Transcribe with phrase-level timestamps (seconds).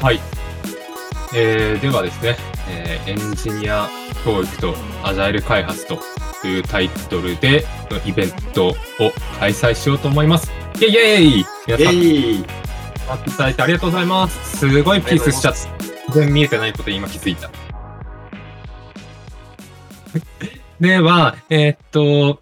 [0.00, 0.20] はい。
[1.34, 2.36] えー、ではですね、
[2.70, 3.88] えーエンジニア
[4.24, 5.98] 教育とアジャイル開発と
[6.46, 7.64] いうタイトルで、
[8.06, 8.74] イベントを
[9.40, 10.52] 開催しようと思います。
[10.76, 12.44] イェイイェイ皆さん、イ
[13.08, 14.58] 待っていただいてありがとうございます。
[14.58, 15.58] すごいピースしちゃって、
[16.12, 17.50] 全然見えてないことに今気づいた。
[20.78, 22.40] では、えーっと、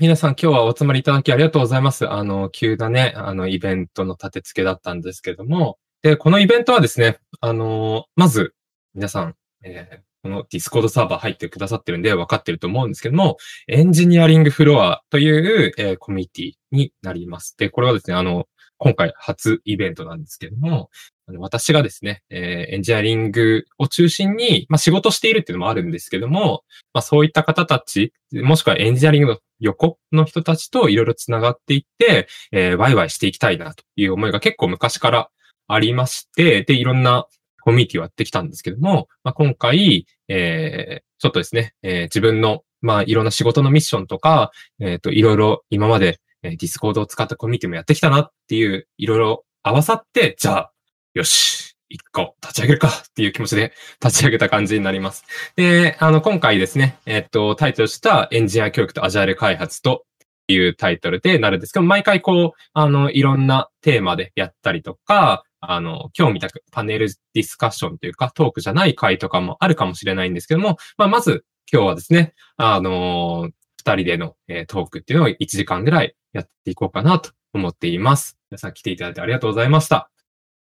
[0.00, 2.08] 皆さん今日はお集まりいただきありがとうございます。
[2.08, 8.54] あの、急なね、あの、イベントの立て付けだったんですけども、で、このイベントはですね、あの、まず、
[8.94, 9.34] 皆さん、
[9.64, 13.36] えーこのディスコードサーバー入ってくださってるんで分かってると思うんですけども、
[13.68, 17.54] エンジニアリングフロアという、えーコミュニティになります。
[17.56, 18.46] で、これはですね、あの、
[18.78, 20.90] 今回初イベントなんですけども、
[21.28, 35.30] あの私がですね、えーエンジニアリングを中心に、まあ、仕事しているっていうのもあるんですけども、まあ、そういった方たち、もしくはエンジニアリングの横の人たちといろいろつながっていって、えーワイワイしていきたいなという思いが結構昔から
[35.68, 37.26] ありまして、で、いろんな
[37.62, 44.50] コミュニティをやってきたんですけども、まあ、今回、えーちょっとですね、えー自分の、まあ、いろんな仕事のミッションとか、
[44.80, 50.72] えっ、と、いろいろ今まで、えーディスコードを使ったコミュニティもやってきたなっていう、いろいろ合わさって、じゃあ、
[51.14, 53.72] よし、一個立ち上げるかっていう気持ちで
[54.02, 55.24] 立ち上げた感じになります。
[55.56, 60.04] で、あの、今回ですね、えっ、と、タイトルしたエンジニア教育とアジャイル開発と
[60.48, 78.38] いうタイトルでなるんですけど、毎回こう、あの、いろんなテーマでやったりとか、あの、今日みたくパネルディスカッションというか、トークじゃない回とかもあるかもしれないんですけども、まあ、まず今日はですね、あの二人での、えートークっていうのを1時間ぐらいやっていこうかなと思っています。
[78.50, 80.10] 皆さん来ていただいてありがとうございました。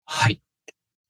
[0.05, 0.41] はい。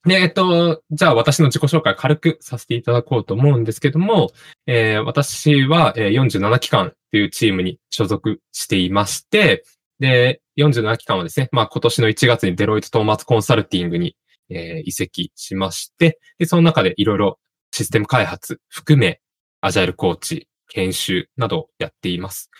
[0.05, 4.33] で、えっと、じゃあ私の自己紹介軽くさせていただこうと思うんですけども、
[4.66, 9.64] えー私は、47期間というチームに所属していまして、
[10.03, 14.16] で、47期間はですね、まあ今年の1月にデロイト・トーマツ・コンサルティングに、
[14.50, 17.38] えー移籍しまして、で、その中でいろいろ
[17.71, 19.21] システム開発含め、
[19.60, 22.50] アジャイルコーチ、研修などをやっています。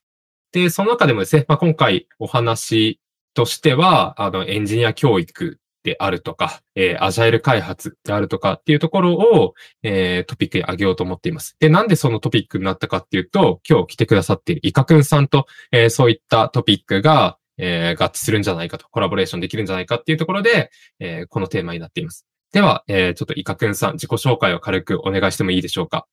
[0.53, 3.01] で、その中でもですね、まあ今回お話
[3.35, 11.57] としては、あの、エンジニア教育であるとか、えーアジャイル開発であるとかっていうところを、えートピックに挙げようと思っています。
[11.61, 22.27] で、なんでそのトピックになったかっていうと、今日来てくださっているイカくんさんと、えーそういったトピックが、えー合致するんじゃないかと、コラボレーションできるんじゃないかっていうところで、えーこのテーマになっています。
[22.53, 26.07] では、えーちょっとイカくんさん、自己紹介を軽くお願いしてもいいでしょうか？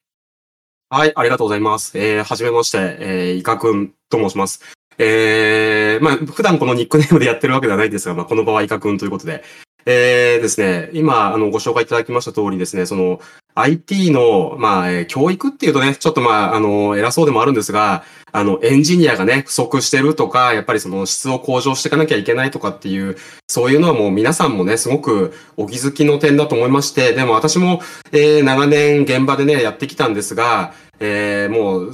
[0.92, 1.98] はい、ありがとうございます。
[1.98, 4.62] えー、はじめまして、えー、イカくんと申します。
[4.98, 9.44] えー、まあ、普段このニックネームでやってるわけではないんですが、まあ、この場はイカくんということで、
[9.92, 13.20] えーですね、今、あの、ご紹介いただきました通りですね、その、
[13.56, 23.18] IT の、まあ、えー教育っていうとね、ちょっとまあ、あの、偉そうでもあるんですが、あの、エンジニアがね、不足してるとか、やっぱりその質を向上していかなきゃいけないとかっていう、
[23.48, 31.94] そういうのはもう皆さんもね、すごくお気づきの点だと思いまして、でも私も、えー長年現場でね、やってきたんですが、えーもう、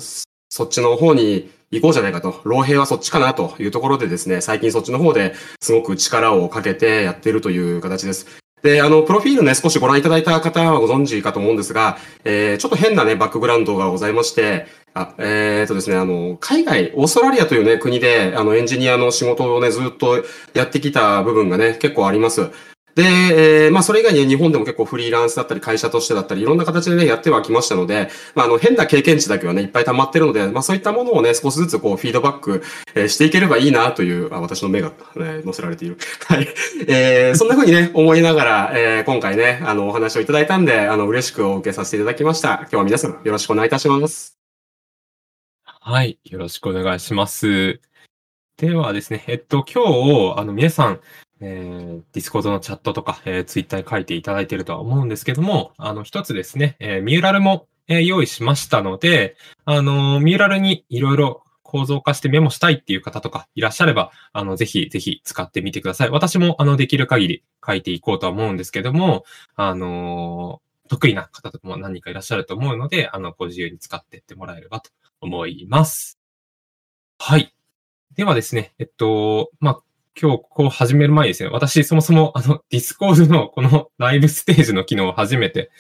[0.50, 8.28] そっちの方に行こうじゃないかと、老兵はそっちかなというところでですね、最近そっちの方ですごく力をかけてやっているという形です。
[8.66, 14.66] で、あの、プロフィールね、少しご覧いただいた方はご存知かと思うんですが、えーちょっと変なね、バックグラウンドがございまして、
[14.96, 22.50] あ、えーとですね、あの、海外、オーストラリアというね、国で、あの、エンジニアの仕事をね、ずっとやってきた部分がね、結構あります。
[22.96, 32.64] で、えーまあ、それ以外に日本でも結構フリーランスだったり、会社としてだったり、いろんな形でね、やってはきましたので、まあ、あの、変な経験値だけはね、いっぱい溜まってるので、まあ、そういったものをね、少しずつこう、フィードバック、
[32.96, 35.98] えーしていければいいなという、あ私の目が、ね、載せられている。
[36.26, 36.48] はい。
[36.88, 42.60] えーそんな風にね、思いながら、えー今回ね、あの、お話をいただいたんで、あの、嬉しくお受けさせていただきました。
[42.62, 44.38] 今日は皆さん、よろしくお願いいたします。
[45.66, 46.18] はい。
[46.24, 47.82] よろしくお願いします。
[48.58, 51.02] ではですね、えっと、今日、あの、皆さん、
[51.42, 59.36] えー、 Discord のチャットとか、えー、ツイッターに書いていただいているとは思うんですけども、あの、一つですね、えー MURAL も、えー用意しましたので、
[59.66, 66.10] あの、 MURAL にいろいろ構造化してメモしたいっていう方とかいらっしゃれば、あの、ぜひぜひ使ってみてください。
[66.10, 76.20] 私も、あの、できる限り書いていこうとは思うんですけども、あの得意な方とかも何人かいらっしゃると思うので、あの、ご自由に使っていってもらえればと思います。
[77.18, 77.54] はい。
[78.16, 79.82] ではですね、えっと、まあ、
[80.20, 85.72] 今日ここを始める前にですね、私そもそもあの、 Discord のこのライブステージの機能を初めて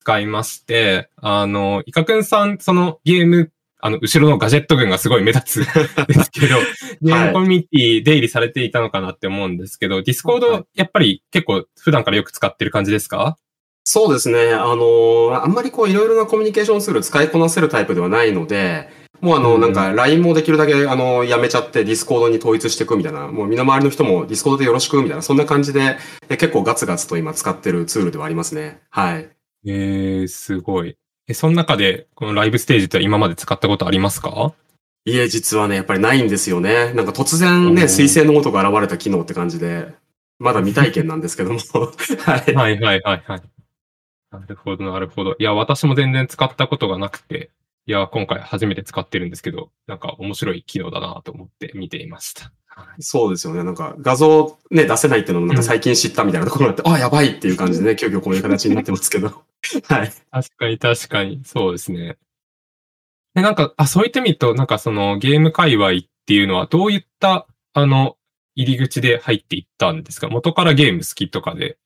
[0.00, 5.66] 使いまして、あの、イカくんさん、そのゲーム、あの、後ろのガジェット群がすごい目立つ
[6.08, 6.56] ですけど、
[7.02, 10.50] ゲームコミュニティ出入りされていたのかなって思うんですけど、ディスコーはい。
[10.62, 13.36] ド、やっぱり結構普段からよく使ってる感じですか？
[13.84, 14.54] そうですね。
[14.54, 18.88] あの、あんまりこういろいろなコミュニケーションツール使いこなせるタイプではないので、
[19.20, 25.96] もうあの、うんなんか LINE もできるだけあの、やめちゃって Discord に統一していくみたいな、もう身の回りの人も Discord でよろしくみたいな、そんな感じで、
[26.28, 28.80] え結構ガツガツと今使ってるツールではありますね。
[28.90, 29.30] はい。
[29.66, 30.96] えー、すごい。
[31.26, 34.52] え、その中で、このライブステージって今まで使ったことありますか？
[35.06, 36.92] いえ、実はね、やっぱりないんですよね。
[36.92, 39.88] なんか突然ね、彗星のごとく現れた機能って感じで、
[40.38, 41.58] まだ未体験なんですけども。
[42.24, 42.54] はい。
[42.54, 43.42] はいはいはいはい。
[44.32, 45.36] なるほどなるほど。
[45.38, 47.50] いや、私も全然使ったことがなくて、
[47.86, 52.44] いや、今回初めて使ってるんですけど、なんか面白い機能だなと思って見ていました。
[52.66, 53.62] はいそうですよね。
[53.62, 59.28] なんか画像ね、出せないっていうのもなんか最近知ったみたいなところがあって、あ、やばいっていう感じでね、急遽こういう形になってますけど。
[59.86, 60.12] はい。
[60.32, 62.16] 確かに確かに、そうですね。
[63.34, 65.92] で、なんか、あ、そう言ってみると、なんかそのゲーム界隈っ
[66.26, 68.16] ていうのはどういった、あの、
[68.56, 70.28] 入り口で入っていったんですか？
[70.28, 71.76] 元からゲーム好きとかで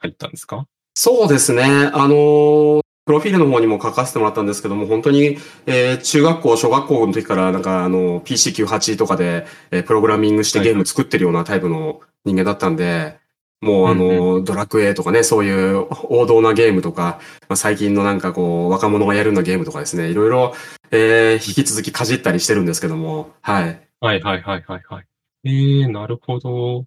[0.00, 0.66] 入ったんですか？
[0.96, 1.62] そうですね。
[1.64, 5.36] あのープロフィールの方にも書かせてもらったんですけども、本当に、
[5.66, 13.18] えー中学校、小学校の時から、なんか、あの、PC98 とかで、えープログラミングしてゲーム作ってるようなタイプの人間だったんで、
[13.60, 20.54] もう、あの、ドラクエとかね、そういう王道なゲームとか、まあ、最近のなんかこう、若者がやるようなゲームとかですね、いろいろ、
[20.90, 23.80] えー引き続きかじったりしてるんですけども、はい。
[24.00, 25.06] はいはいはいはいはい。
[25.44, 26.86] えー、なるほど。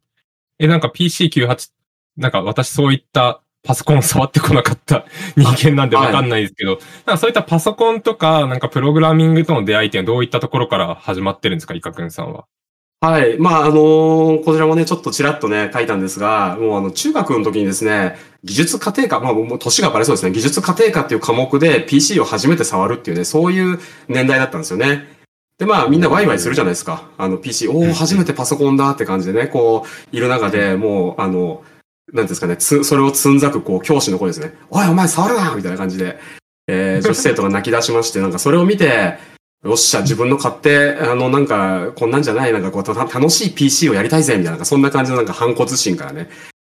[0.59, 1.69] え、なんか PC98、
[2.17, 5.03] なんか私そういったパソコン触ってこなかった
[5.35, 12.45] 人間なんでわかんないですけど、なんかそういったパソコンとか、なんかプログラミングとの出会いっていうのはどういったところから始まってるんですか、イカくんさんは？
[13.01, 13.37] はい。
[13.37, 25.17] まあ、あのーこちらもね、ちょっとちらっとね、書いたんですが、もうあの、中学の時にですね、技術家庭科、まあ、もう年がバレそうですね、技術家庭科っていう科目で PC を初めて触るっていうね、そういう年代だったんですよね。
[25.59, 27.03] で、まあ、みんなワイワイするじゃないですか。
[27.17, 31.63] あの、PC、おうんー、初めてパソコンだって感じでね、こう、いる中でもう、あの、
[32.13, 34.53] なんですかね、つ、それをつんざく、こう、教師の声ですね。
[34.69, 36.17] おい、お前触るなみたいな感じで、
[36.67, 39.17] えー、 女子生徒が泣き出しまして、なんかそれを見て、
[39.63, 46.29] よっしゃ、自分の買って、あの、なんか、こんなんじゃない、なんかこう、た楽しい PC をやりたいぜ、みたいな、なんかそんな感じのなんか反骨心からね、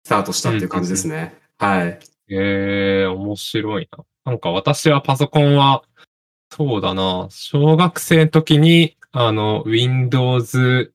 [0.05, 1.35] スタートしたっていう感じですね。
[1.57, 1.99] はい。
[2.29, 4.03] えー、面白いな。
[4.25, 5.83] なんか私はパソコンは、
[6.51, 10.93] そうだな、小学生の時に、あの、Windows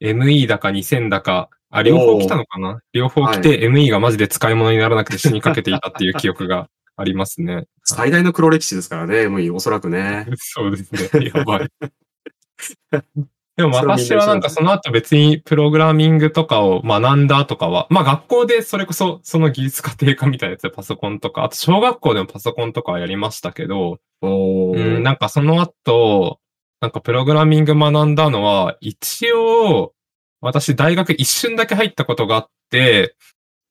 [0.00, 2.80] ME だか2000だか、あ、両方来たのかな？
[2.92, 7.66] 両方来て、ME がマジで使い物にならなくて死にかけていたっていう記憶がありますね。
[7.84, 10.26] 最大の黒歴史ですからね、もうおそらくね。
[10.36, 11.30] そうですね。
[11.34, 11.68] やばい。
[13.56, 26.38] でも私はなんかその後別にプログラミングとかを学んだとかは、まあ学校でそれこそその技術家庭科みたいなやつでパソコンとか、あと小学校でもパソコンとかはやりましたけど、おうん、なんかその後、
[26.80, 29.92] なんかプログラミング学んだのは、一応、
[30.40, 33.14] 私大学一瞬だけ入ったことがあって、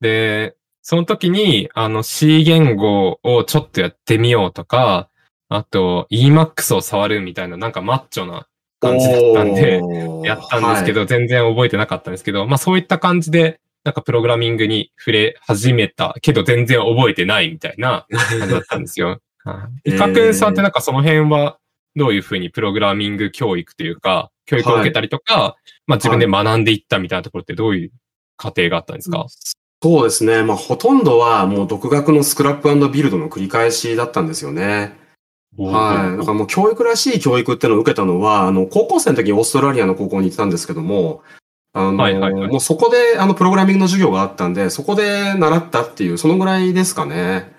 [0.01, 5.09] で、その時に、あの C 言語をちょっとやってみようとか、
[5.49, 8.47] あと Emacs を触るみたいな、なんかマッチョな
[8.79, 9.81] 感じだったんで、
[10.23, 11.01] やったんですけど。
[11.01, 19.21] ど、全然覚えてなかったんですけど、まあそういった感じで、なんかプログラミングに触れ始めたけど全然覚えてないみたいな感じだったんですよ。
[19.45, 19.91] はい。
[19.91, 21.57] イカくんさんってなんかその辺は
[21.95, 25.55] どういうふうにプログラミング教育というか、教育を受けたりとか、
[25.85, 27.91] まあ自分で学んでいったみたいなところってどういう
[28.35, 29.25] 過程があったんですか、
[29.83, 30.44] そうですね。
[30.44, 34.97] まあ、ほとんどはもう独学のスクラップビルドの繰り返しだったんですよね。
[35.55, 36.17] はい。
[36.17, 41.22] だからもう教育らしい教育っていうのを受けたのは、あの、高校生の時にオーストラリアの高校に行ってたんですけども、
[41.74, 47.55] あの、はいはいはいもうそこで、あの、プログラミングの授業があったんで、そこで習ったっていう、そのぐらいですかね。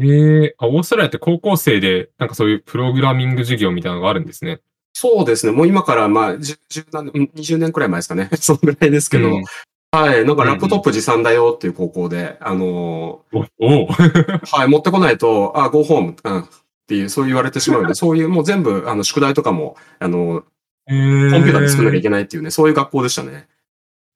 [0.00, 4.60] ええあ、オーストラリアって高校生でなんかそういうプログラミング授業みたいなのがあるんですね。
[4.92, 5.52] そうですね。
[5.52, 8.28] もう今から、まあ、10 10何年うん20年くらい前ですかね。
[8.40, 9.44] そのぐらいですけど、うん
[9.92, 10.24] はい。
[10.24, 13.88] なんかラップトップ持参だよっていう高校で、あのお、おう
[14.52, 16.44] はい、持ってこないと、あ、go home、うん、っ
[16.86, 20.44] ていう、そう言われてしまうので、 そういう、もう全部、あの、宿題とかも、あの、
[20.86, 23.48] えーコンピューターで作んなきゃいけないっていうね、そういう学校でしたね。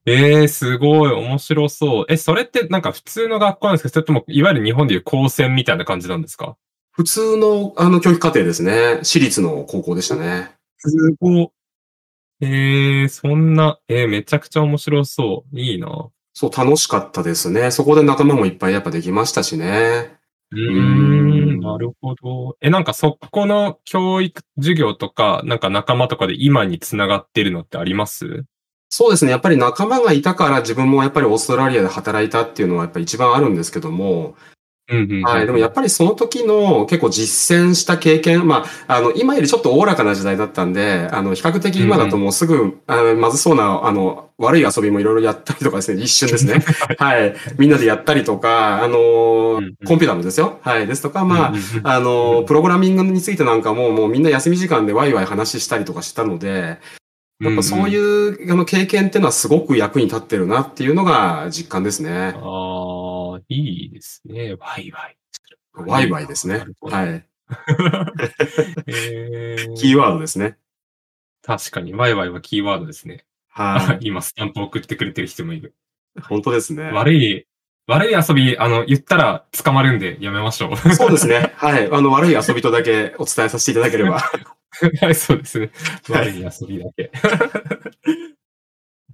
[0.06, 2.04] ええすごい、面白そう。
[2.08, 3.88] え、それってなんか普通の学校なんですか？
[3.88, 6.56] それとも、いわゆる日本でいう高専みたいな感じなんですか？
[6.92, 9.00] 普通の、あの、教育課程ですね。
[9.02, 10.52] 私立の高校でしたね。
[10.90, 11.52] すご
[12.40, 15.58] ええそんな、えーめちゃくちゃ面白そう。
[15.58, 15.88] いいな。
[15.88, 17.70] うそう、楽しかったですね。
[17.70, 20.18] そこで仲間もいっぱいやっぱできましたしね。
[20.52, 22.56] ーんん、なるほど。
[22.60, 28.44] え、なんかそこの教育授業とか、なんか仲間とかで今につながってるのってあります？
[28.90, 29.30] そうですね。
[29.30, 34.36] やっぱり仲間がいたから自分もやっぱりオーストラリアで働いたっていうのはやっぱり一番あるんですけども、
[34.88, 35.46] うんうんうんはい。
[35.46, 46.62] でもやっぱりその時の結構実践した経験、まあ、あの、今よりちょっとおおらかな時代だったんで、あの、比較的今だともうすぐ、あのまずそうな、あの、悪い遊びもいろいろやったりとかですね、一瞬ですね。
[46.98, 47.34] はい。
[47.56, 50.58] みんなでやったりとか、あのうんうん、コンピューターのですよ。
[50.62, 50.86] はい。
[50.86, 56.78] ですとか、まあ、うんうんうんあの、プログラミングについてなんかも、もうみんな休み時間でワイワイ話したりとかしたので、
[57.42, 62.34] やっぱそういう、あの経験っていうのはすごく役に立ってるなっていうのが実感ですね。
[62.36, 62.40] ああ、
[63.48, 64.54] いいですね。
[64.58, 65.16] ワイワイ。
[65.74, 67.26] ワイワイですねはい。
[68.86, 70.56] えーキーワードですね。
[71.42, 73.26] 確かに、ワイワイはキーワードですね。
[73.48, 75.74] は 今、スタンプ送ってくれてる人もいる。
[76.16, 76.20] い。
[76.22, 76.90] 本当ですね。
[76.90, 77.46] 悪い、
[77.86, 80.76] 悪い遊び、あの、言ったら捕まるんでやめましょう。
[80.76, 81.52] そうですね。
[81.58, 81.90] はい。
[81.90, 84.20] あの、悪い遊びとだけお伝えさせていただければ。
[85.00, 85.70] はい、そうですね。
[86.08, 87.12] はい悪い遊びだけ。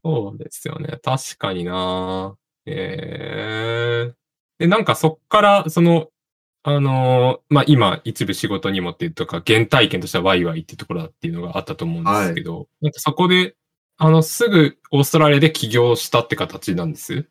[0.02, 0.98] そうですよね。
[1.02, 2.36] 確かにな
[2.66, 4.14] ええ
[4.58, 6.08] で、なんかそっから、その、
[6.62, 13.54] あのーまあ、今、一部仕事にもっていうとか、原体験としてはワイワイっていうところだっていうのがあったと思うんですけど、なんかそこで、
[13.96, 17.26] あの、すぐオーストラリアで起業したって形なんです？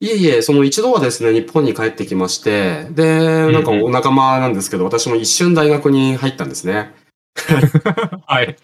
[0.00, 6.94] いえいえ、その一度はですね、日本に帰ってきまして、で、なんかお仲間なんですけど、私も一瞬大学に入ったんですね。
[8.26, 8.56] はい。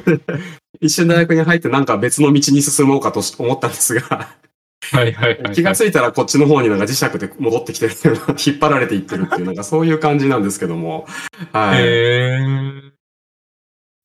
[0.80, 4.36] 一瞬大学に入ってなんか別の道に進もうかと思ったんですが、
[4.92, 5.54] はいはいはい。
[5.54, 7.94] 気がついたらこっちの方になんか磁石で戻ってきてる
[8.44, 11.06] 引っ張られていってるっていう、なんかそういう感じなんですけども。
[11.52, 11.82] はい。
[11.82, 12.92] へー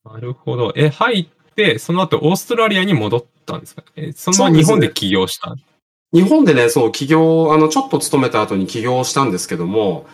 [0.04, 0.74] なるほど。
[0.76, 3.84] え、入って、その後オーストラリアに戻ったんですか？
[3.96, 5.56] えその日本で起業した？
[6.12, 10.08] 日本でね、そう、起業、あの、ちょっと勤めた後に起業したんですけども、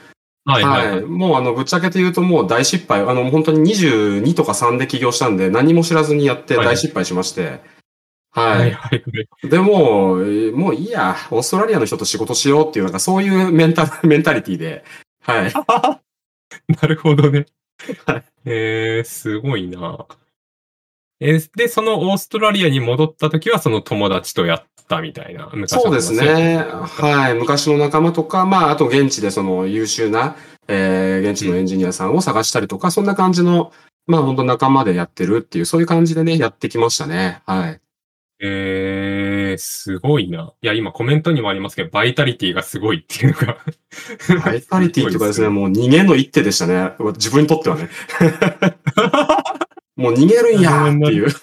[0.45, 1.01] はいはいはい。
[1.01, 3.01] もうあの、ぶっちゃけて言うともう大失敗。
[3.01, 7.45] あの、本当に22とか3で起業したんで、何も知らずにやって大失敗しまして。
[7.45, 7.57] は
[8.37, 8.71] はいい。
[8.71, 9.49] はいはい。
[9.49, 14.83] でも、えーもういいや、オーストラリアの人と仕事しようっていう、なんかそういうメンタ、 メンタリティで、
[15.21, 15.53] はい。
[16.81, 17.45] なるほどね
[18.05, 18.23] はい。
[18.45, 20.05] えー、すごいな。
[21.19, 25.51] えで、そのオーストラリアに戻った時はその友達とやったみたいな。
[25.65, 26.57] そうですね。
[26.57, 27.33] はい。
[27.33, 30.35] 昔の仲間とか、まあ、あと現地でその優秀な、
[30.67, 33.71] えー、現地のエンジニアさんを探したりとか、そんな感じの、
[34.05, 37.41] まあ本当仲間でやってるっていう、そういう感じでね、やってきましたね。
[37.45, 37.81] はい。
[38.39, 40.53] えー、すごいな。
[40.61, 43.57] いや、今コメントにもありますけど、バイタリティがすごいっていうのが。
[44.43, 46.91] バイタリティっていうかですね、 もう逃げの一手でしたね。
[47.15, 47.89] 自分にとってはね。
[49.95, 51.29] もう逃げるんやーっていう。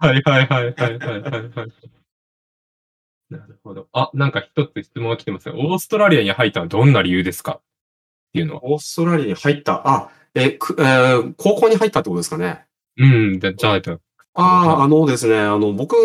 [0.00, 1.72] はいはいはいはいはいはいはい。
[3.28, 3.88] なるほど。
[3.92, 5.56] あ、なんか一つ質問が来てますよ。
[5.58, 7.62] オーストラリアに入ったのはどんな理由ですかっ
[8.32, 8.64] ていうのは。
[8.64, 9.86] オーストラリアに入った。
[9.86, 12.64] あ、え、くえー高校に入ったってことですかね。
[12.96, 13.98] うん、じゃじゃあ、じゃ
[14.40, 15.96] あああ、あのですね、あの、僕、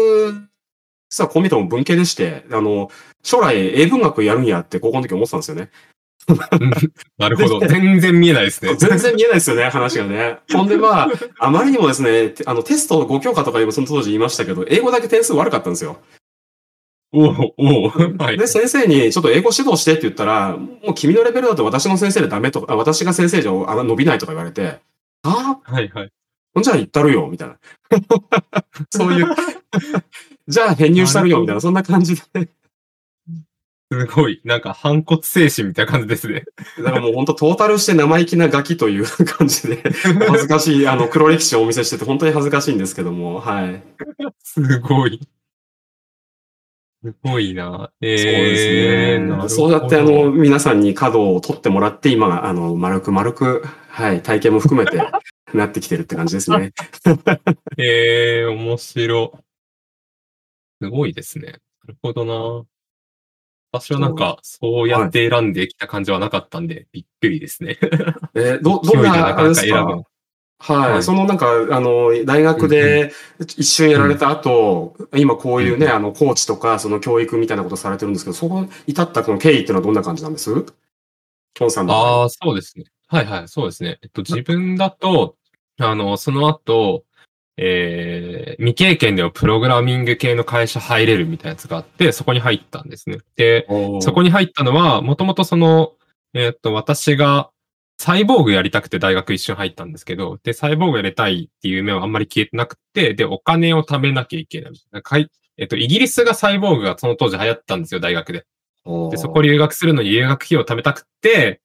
[1.10, 2.90] 実はこう見ても文系でして、あの、
[3.22, 5.70] 将来英文学やるんやって高校の時思ってたんですよね。
[6.28, 6.72] うん
[7.20, 7.60] なるほど。
[7.60, 8.74] 全然見えないですね。
[8.80, 10.40] 全然見えないですよね、話がね。
[10.52, 15.98] ほんでまあ、あまりにもですね、てあの、テスト5教科とか今その当時言いましたけど、英語だけ点数悪かったんですよ。
[17.12, 18.48] おおおおはいで、。
[18.48, 24.80] 先生にちょっと英語指導してって言ったら、もう君のレベルだと私の先生でダメとか、あ私が先生じゃあ伸びないとか言われて、
[25.24, 26.12] ああ、はいはい。
[26.53, 27.57] ほんじゃあ行ったるよ、みたいな。
[28.91, 29.27] そういう、
[30.48, 32.50] じゃあ編入したるよ、みたいな、そんな感じで。
[33.91, 34.41] すごい。
[34.43, 36.45] なんか反骨精神みたいな感じですね。
[36.79, 39.83] だからもう本当トータルして生意気なガキという感じで、
[40.27, 43.83] 恥ずかしい、あの、黒歴史をお見せしてて本当に恥ずかしいんですけども、はい。
[44.43, 45.19] すごい。
[47.03, 47.91] すごいな。
[48.01, 48.57] えー、そうで
[49.17, 49.50] すね。
[49.50, 54.98] そうやってあの、皆さんに角を取ってもらって、今、あの、丸く丸く、はい、体験も含めて、
[55.57, 56.74] なってきてるって感じですね。
[57.77, 59.39] えー、面白。
[60.81, 61.48] すごいですね。
[61.48, 61.57] な
[61.88, 62.65] るほどな。
[63.74, 67.77] 私はなんか、そうやって選んできた感じはなかったんで、びっくりですね。
[68.36, 70.03] えーど、 どんな、あれです選ぶ。
[70.60, 80.53] はい、はいそのなんか、あの、大学で一瞬やられた後、今こういうね、うんあの、コーチとか、その教育みたいなことされてるんですけど、そこに至ったこの経緯っていうのはどんな感じなんです？
[80.53, 81.91] ンさん。
[81.91, 82.86] ああ、そうですね。
[83.07, 84.00] はいはい、そうですね。
[84.03, 85.36] えっと、自分だと、
[85.80, 87.06] あの、その後、
[87.58, 93.20] えー、未経験でもプログラミング系の会社入れるみたいなやつがあって、そこに入ったんですね。
[93.36, 93.68] で、
[94.01, 95.94] そこに入ったのは、もともとその、
[96.34, 97.50] えーっと、私が、
[98.00, 104.74] サイボーグやりたくて大学一瞬入ったんですけど、で、サイボーグやりたいっていう夢はあんまり消えてなくて、で、お金を貯めなきゃいけない。
[104.92, 108.46] なんかいえっと、イギリスがサイボーグがその当時流行ったんですよ、大学で。
[109.12, 111.62] で、そこ留学するのに留学費用を貯めたくて、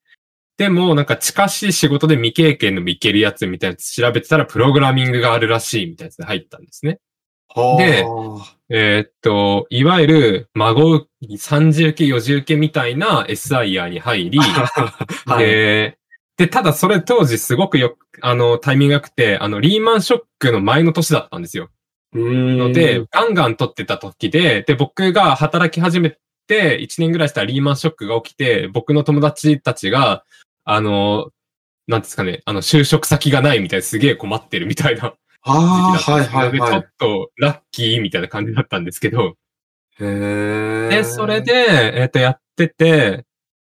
[0.59, 6.99] でも、なんか近しい仕事で未経験でもいけるやつみたいなやつ調べてたら、プログラミングがあるらしいみたいなやつで入ったんですね。
[7.79, 8.05] で
[8.71, 14.38] えーっと、いわゆる孫30受け、40受けみたいな SIR に入り、
[15.25, 15.47] はい。
[15.47, 15.99] で、
[16.37, 21.71] で、ただそれ当時すごくよく、あの、タイミングが良くて、あの、リーマンショックの前の年だったんですよ。
[22.15, 30.25] ので、ガンガン取ってた時で、で、僕が働き始めて、1年ぐらいしたらリーマンショックが起きて、僕の友達たちが、
[30.71, 31.31] あの、
[31.87, 39.37] なんですかね、あの、就職先がないみたいですげえ困ってるみたいなああ、はい時期だったんですけど、で、ちょはいはっとラッキーみたいな感じだったんですけど、
[40.01, 40.05] い。
[40.05, 40.89] へえ。
[40.91, 41.53] で、それで、
[41.95, 43.25] えっ、と、やってて、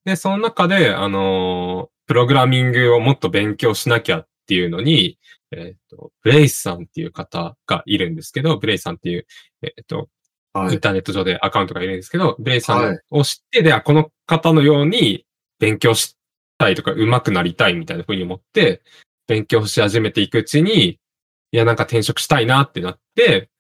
[0.05, 5.19] で、その中で、あのープログラミングをもっと勉強しなきゃっていうのに、
[5.53, 9.27] えっ、と、ブレイスさんっていう方がいるんですけど、ブレイスさんっていう、
[9.63, 10.09] えっ、と、
[10.53, 10.75] はい。
[10.75, 15.25] インターネット上でアカウントがいるんですけど、ブレイスさはいんを知って、で、あこの方のように
[15.59, 16.17] 勉強し
[16.63, 18.83] たいとか上手くなりたいみたいな風に思って、
[19.27, 23.51] 勉強し始めていくうちに、いや、なんか転職したいなってなって、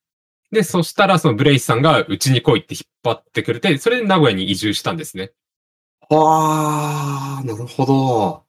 [0.53, 5.33] で、そしたらそのブレイスさんがうちに来いって引っ張ってくれて、それで名古屋に移住したんですね。
[6.11, 8.45] ああ、なるほど。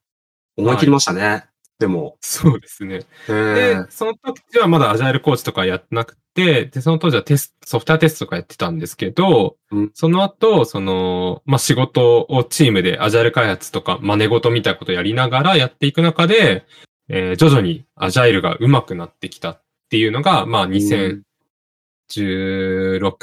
[0.57, 1.45] 思い切りましたね。
[1.79, 2.17] でも。
[2.21, 2.95] そうですね。
[2.95, 16.65] へでえ。、その時はまだアジャイルコーチとかやってなくて、で、その当時はテスト、ソフトウェアテストとかやってたんですけど、うんその後、その、まあ、仕事をチームでアジャイル開発とか真似事みたいなことをやりながらやっていく中で、
[17.09, 21.23] えー徐々にアジャイルが上手くなってきたっていうのが、まあ、2016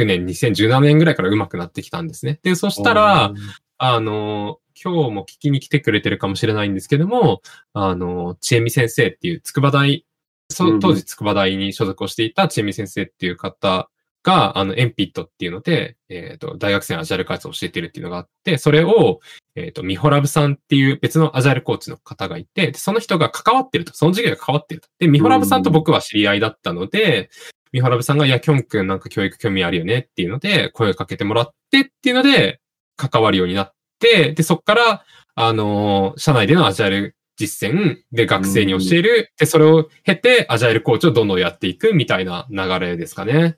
[0.05, 2.41] 年、2017年ぐらいから上手くなってきたんですね。
[2.43, 3.33] で、そしたら、、
[3.79, 7.43] あの、今日も聞きに来てくれてるかもしれないんですけども、
[7.75, 10.07] あの、ちえみ先生っていう筑波大、
[10.49, 13.91] そ当時筑波大に所属をしていたちえみ先生っていう方
[14.23, 19.21] が、あの、エンピットっていうので、えっ、と、大学生のアジャイル開発を教えてるっていうのがあって、それを、
[19.55, 24.89] えっ、と、ミホラブさんっていう別のアジャイルコーチの方がいて、でその人が関わってると、その授業が関わってると。
[24.99, 27.31] で、ミホラブさんと僕は知り合いだったので、
[27.73, 32.61] ミホラブさんが、いや、キョン君なんか教育興味あるよねっていうので、声をかけてもらってっていうので、
[32.97, 35.05] 関わるようになって、で、そこから、
[35.35, 43.57] あのー社内でのアジャイル実践で学生に教える、で、それを経て、アジャイルコーチをどんどんやっていくみたいな流れですかね。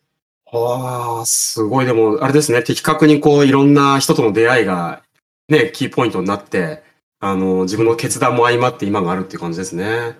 [0.53, 1.87] ああ、すごい。
[1.87, 2.63] でも、あれですね。
[2.63, 5.03] 的確にこう、いろんな人との出会いが、
[5.49, 6.83] ね、キーポイントになって、
[7.21, 10.19] あの、自分の決断も相まって今があるっていう感じですね。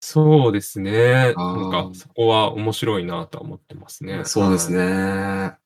[0.00, 1.32] そうですね。
[1.34, 4.24] なんか、そこは面白いなとは思ってますね。
[4.24, 5.61] そうですはい。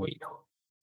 [0.00, 0.02] ね。
[0.02, 0.28] 多いな。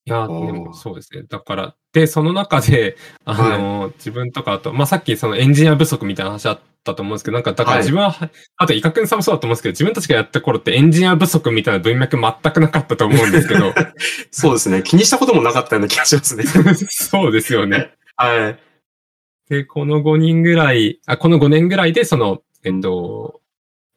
[0.08, 1.24] いや、でもそうですね。
[1.24, 8.16] だから、で、その中で、 あの、自分とか、あと、まあ、さっきそのエンジニア不足みたいな話あったと思うんですけど、なんか、だからはい自分は、
[8.56, 13.74] あと、イカくんさんもそうだと思うんですけど、自分たちがやった頃ってエンジニア不足みたいな文脈全くなかったと思うんですけど、
[14.32, 14.82] そうですね。
[14.82, 16.46] 気にしたこともなかったような気がしますね。
[16.88, 17.92] そうですよね。
[18.16, 18.60] はい。
[19.50, 23.42] で、この5人ぐらい、あ、この5年ぐらいで、その、えっと、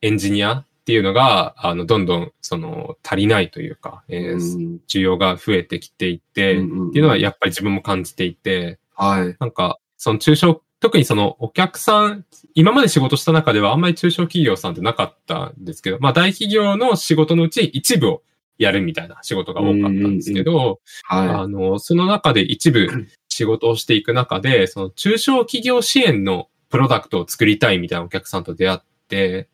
[0.02, 4.80] エンジニアっていうのが、あの、どんどん、その、足りないというか、えーうん。
[4.88, 6.64] 需要が増えてきていて、ってい
[6.98, 9.36] うのはやっぱり自分も感じていて、はい。
[9.38, 12.24] なんか、その中小、特にそのお客さん、
[12.54, 18.22] 今まで仕事した中ではあんまり中小企業さんってなかったんですけど、まあ大企業の仕事のうち一部を
[18.58, 29.48] やるみたいな仕事が多かったんですけど、はあの、その中で一部仕事をしていく中で、その中小企業支援のプロダクトを作りたいみたいなお客さんと出会って、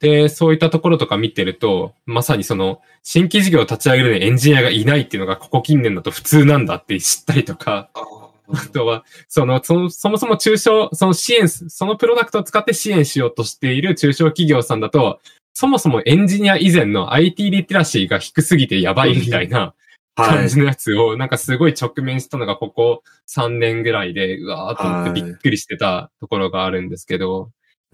[0.00, 8.56] で、そういったところとか見てると、まさにその、新規事業を立ち上げるのにエンジニアがいないっていうのがここ近年だと普通なんだって知ったりとか、い。
[8.56, 15.20] あとは、その、そもそも中小、その支援す、そのプロダクトを使って支援しようとしている中小企業さんだと、
[15.54, 19.74] そもそもエンジニア以前の IT リテラシーが低すぎてやばいみたいな
[20.16, 20.36] はい。
[20.36, 27.50] 感じのやつを、なんかすごい直面したのがここ3年ぐらいで、うわーと思ってびっくりしてたところがあるんですけど、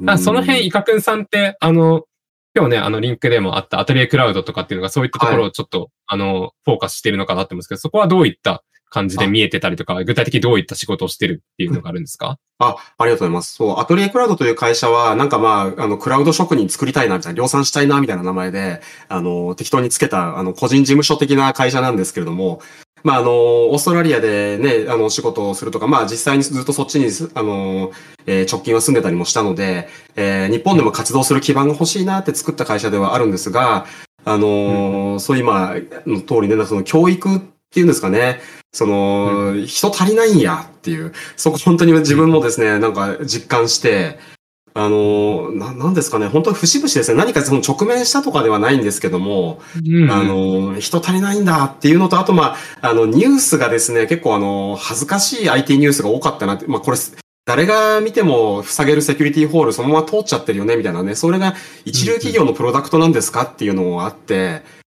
[0.06, 2.04] あその辺、イカくんさんって、あの、
[2.54, 12.36] 今日ね、あの、リンクでもあったアトリエクラウドとかっていうのがそういったところをちょっと、あの、フォーカスしているのかなって思うんですけど、そこはどういった感じで見えてたりとか、具体的にどういった仕事をしてるっていうのがあるんですか？
[12.58, 13.54] あ、ありがとうございます。
[13.54, 22.60] そう、アトリエクラウドという会社は、なんかまあ、あの、クラウド職人作りたいな、みたいな、量産したいな、みたいな名前で、あの、適当につけた、あの、個人事務所的な会社なんですけれども、
[23.02, 27.90] まあ、あの、オーストラリアでね、あの、お仕事をするとか、まあ、実際にずっとそっちに、あの、
[28.26, 33.86] えー直近は住んでたりもしたので、えー日本でも活動する基盤が欲しいなって作った会社ではあるんですが、
[34.24, 35.74] あの、そういう今
[36.06, 37.40] の通りね、その教育
[37.72, 44.18] っていうんですかね、その、人足りないんやっていう、そこ本当に自分もですね、なんか実感して、
[44.74, 50.10] あの、な、なんですかね、本当に節々ですね、何かその直面したとかではないんですけども、うん。
[50.10, 56.98] あの、人足りないんだっていうのと、あとまあ、あの、ニュースがですね、結構あの、恥ずかしい IT ニュースが多かったなって、まあこれ、
[57.46, 61.14] 誰が見ても塞げるセキュリティホールそのまま通っちゃってるよね、みたいなね。
[61.14, 61.54] それが
[61.84, 64.81] 一流企業のプロダクトなんですかっていうのもあって、あ、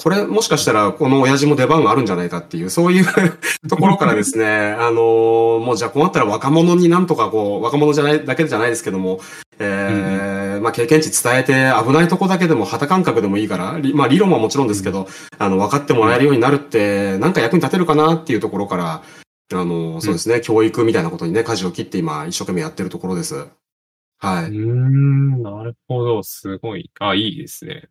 [0.00, 3.04] これもしかしたらこの親父も出番があるんじゃないかっていう、そういう
[3.68, 4.46] ところからですね、
[4.78, 9.20] あのもうじゃあこうなったら若者になんとかこう、若者じゃない、だけじゃないですけども、
[9.58, 15.08] えーまあ経験値伝えて危ないとこだけでも旗感覚でもいいから、りまあ理論はもちろんですけど、
[15.38, 19.02] あの、分かってもらえるようになるって、なんか役に立てるかなっていうところから、
[19.52, 23.46] あの、そうですね、教育みたいなことにね、舵を切って今、一生懸命やってるところです。
[24.20, 24.44] はい。
[24.46, 26.90] うーん、なるほど、すごい。
[27.00, 27.88] あ、いいですね。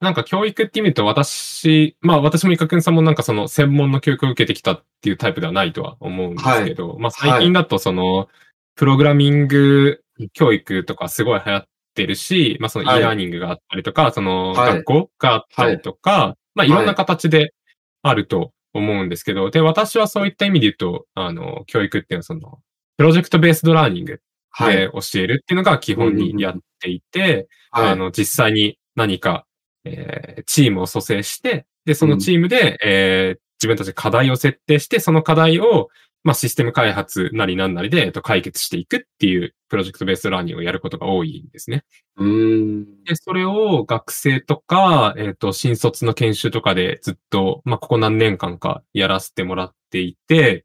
[0.00, 8.28] なんか教育って意味と私、まあ私もイカくんさんもなんかその専門の教育を受けてきたっていうタイプではないとは思うんですけど、まあ最近だとその、
[8.74, 10.02] プログラミング
[10.34, 13.00] 教育とかすごい流行ってるし、まあそのはい。
[13.00, 14.74] e ラーニングがあったりとか、そのはい。
[14.74, 17.54] 学校があったりとか、まあいろんな形で
[18.02, 22.58] あると思うんですけど、で、私はそういった意味で言うと、あの、教育っていうのはその、
[22.98, 24.76] Project Based Learning はい。
[24.76, 27.88] で教えるっていうのが基本にやっていて、はい。
[27.88, 29.46] あの、実際に何か、
[29.86, 35.88] えーチームを組成して、で、そのチームで、えー自分たちで課題を設定して、その課題を、
[36.24, 41.84] まあ、システム開発なりなんなりで、えっと、解決していくっていう Project Based Learning をやることが多いんですね。
[42.16, 43.04] うーん。
[43.04, 50.64] で、それを学生とか、えっ、と、新卒の研修とかでずっと、まあ、ここ何年間かやらせてもらっていて、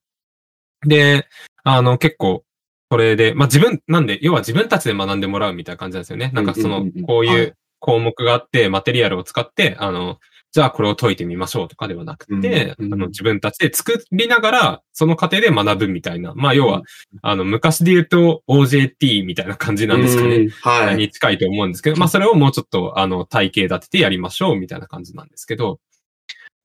[0.86, 1.27] で、
[1.63, 2.43] あの、結構、
[2.89, 6.31] これで、まあ、自分、なんで、要は自分たちで学んでもらうみたいな感じなんですよね。
[6.34, 10.20] なんかそのうんうんうんうん、こうはいいう項目があって、マテリアルを使って、あの、
[10.52, 16.34] じゃあこれを解いてみましょうとかではなくて、うんうんあの、自分たちで作りながら、その過程で学ぶみたいな。
[16.36, 16.84] まあ、要は、うん
[17.22, 20.36] あの、昔で言うと OJT みたいな感じなんですかね。
[20.36, 20.50] うん。
[20.50, 20.96] はい。
[20.98, 25.80] に近いと思うんですけど、まあそれをもうちょっとあの体系立ててやりましょうみたいな感じなんですけど、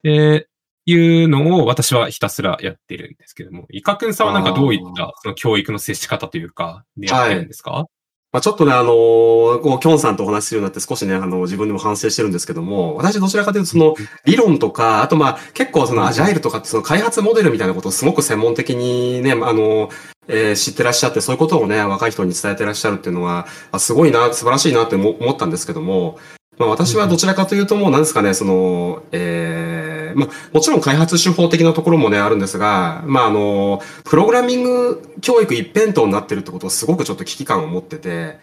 [0.02, 0.46] えー、
[0.86, 7.86] いうのを私はひたすらやってるんですけども、イカくんさんはなんかどういったその教育の接し方というか、でやってるんですか、
[8.36, 13.94] まあ、ちょっとね、あのーこう、キョンさんとお話しするようになって少しね、あの、自分でも反省してるんですけども、私どちらかというとその、
[14.26, 19.88] 理論とか、あとまあ、結構そのアジャイルとかってその開発モデルみたいなことをすごく専門的にね、あの、
[20.28, 26.18] えー知ってらっしゃって、そういうことをね、若い人に伝えてらっしゃるっていうのは、あすごいな、素晴らしいなって思思ったんですけども、
[26.58, 29.75] まあ私はどちらかというともう、なんですかね、その、えー
[30.16, 38.38] まあ、もちろん開発手法的なところもね、あるんですが、まああの、プログラミング教育一辺倒になってるってことをすごくちょっと危機感を持ってて、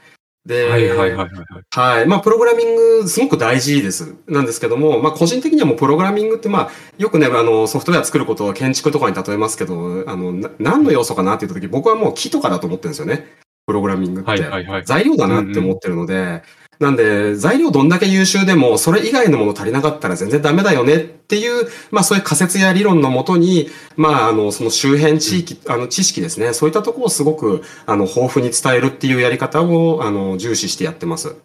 [0.46, 1.36] で、はいはいはいはいはい。
[1.70, 2.06] はい。
[2.06, 4.16] まあ、プログラミング、すごく大事です。
[4.28, 13.26] なんですけども、まあ、個人的にはもうプログラミングって、まあ、よくね、あの、ソフトウェア作ることを建築とかに例えますけど、あの、な何の要素かなっていう時、僕はもう木とかだと思ってるんですよね。
[13.66, 14.30] プログラミングって。
[14.30, 14.86] はいはいはい。
[14.86, 16.44] 材料だなって思ってるので、
[16.80, 26.54] なんで、材料どんだけ優秀でも、それ以外のもの足りなかったら全然ダメだよねっていう、まあそういう仮説や理論のもとに、まああの、その周辺地域、あの、知識ですね。
[26.54, 31.36] そういったところをすごく、あの、豊富に伝えるっていうやり方を、あの、重視してやってます。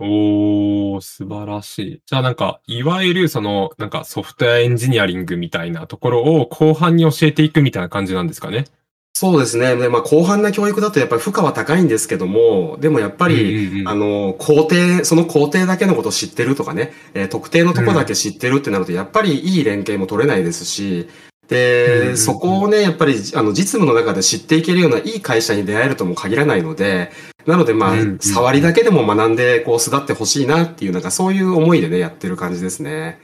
[0.00, 2.02] おー、素晴らしい。
[2.06, 8.66] じゃあなんか、いわゆるその、なんかソフトウェアエンジニアリングみたいなところを後半に教えていくみたいな感じなんですかね？
[9.14, 9.74] そうですね。
[9.74, 21.08] で、まあ、広範な教育だとやっぱり負荷は高いんですけども、でもやっぱり、うんうんうんあの、工程、その工程だけのことを知ってるとかね、えー特定のとこだけ知ってるってなると、やっぱりいい連携も取れないですし、
[21.48, 27.10] で、うんうんうんそこをね、やっぱり、あの、実務の中で知っていけるようないい会社に出会えるとも限らないので、
[27.44, 33.20] なので、まあ、うんうん触りだけでも学んで、こう、巣立ってほしいなっていう、なんかそういう思いでね、やってる感じですね。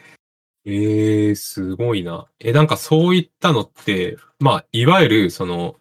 [0.67, 2.27] ええすごいな。
[2.41, 5.77] え、なんかそういったのって、まあ、いわゆる、その、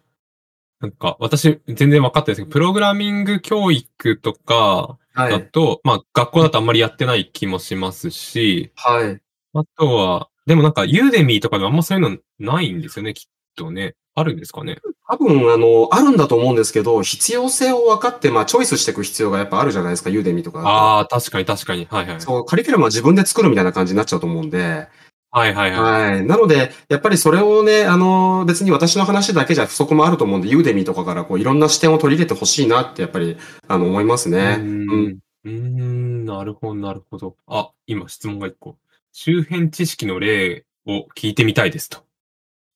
[0.80, 5.32] なんか、私、全然分かってないですけど、プログラミング教育とかはい。
[5.32, 9.20] だと、まあ、学校だとあんまりやってない気もしますし、はい。
[9.52, 13.96] あとは、でもなんか、ユーデミーとかであんまそういうのないんですよね、きっとね。
[14.14, 14.78] あるんですかね？
[15.10, 20.62] 多分、あの、あるんだと思うんですけど、必要性を分かって、まあ、チョイスしていく必要がやっぱあるじゃないですか、ユーデミとか。
[20.62, 21.86] ああ、確かに確かに。
[21.90, 22.20] はいはい。
[22.22, 24.88] そう、カリキュラムは自分で作るみたいな感じになっちゃうと思うんで、
[25.34, 26.12] はいはいはい。
[26.12, 26.26] はい。
[26.26, 34.58] なので、やっぱりそれをね、あの、別に私の話だけじゃ不足もあると思うんで、ユーデミとかからこう、いろんな視点を取り入れてほしいなって、やっぱり、あの、思いますね。
[34.60, 34.86] ううん。
[34.86, 35.18] ん。
[35.44, 37.34] うーん、なるほど、なるほど。
[37.48, 38.76] あ、今質問が一個。
[39.10, 42.04] 周辺知識の例を聞いてみたいですと。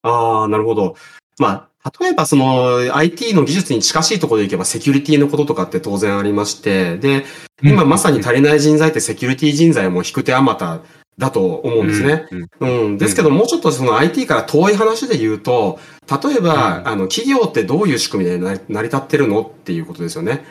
[0.02, 0.96] ああ、なるほど。
[1.38, 7.24] まあ、例えばその IT の技術に近しいところでいけばセキュリティのこととかって当然ありまして、で、
[7.62, 10.80] 今まさに足りない人材ってセキュリティ人材も引く手あまた
[11.18, 12.26] だと思うんですね。
[12.60, 12.84] うん。
[12.86, 12.98] うん。
[12.98, 15.78] ですけど、もうちょっとその IT から遠い話で言うと、
[16.22, 20.44] 例えば、うんあの、企業ってどういう仕組みで成り立ってるのっていうことですよね。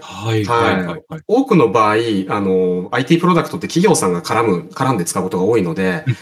[0.00, 1.22] はいはいはいはい。
[1.26, 1.94] 多くの場合、
[2.28, 6.16] あの、IT プロダクトって企業さんが絡む、絡んで使うことが多いので、うん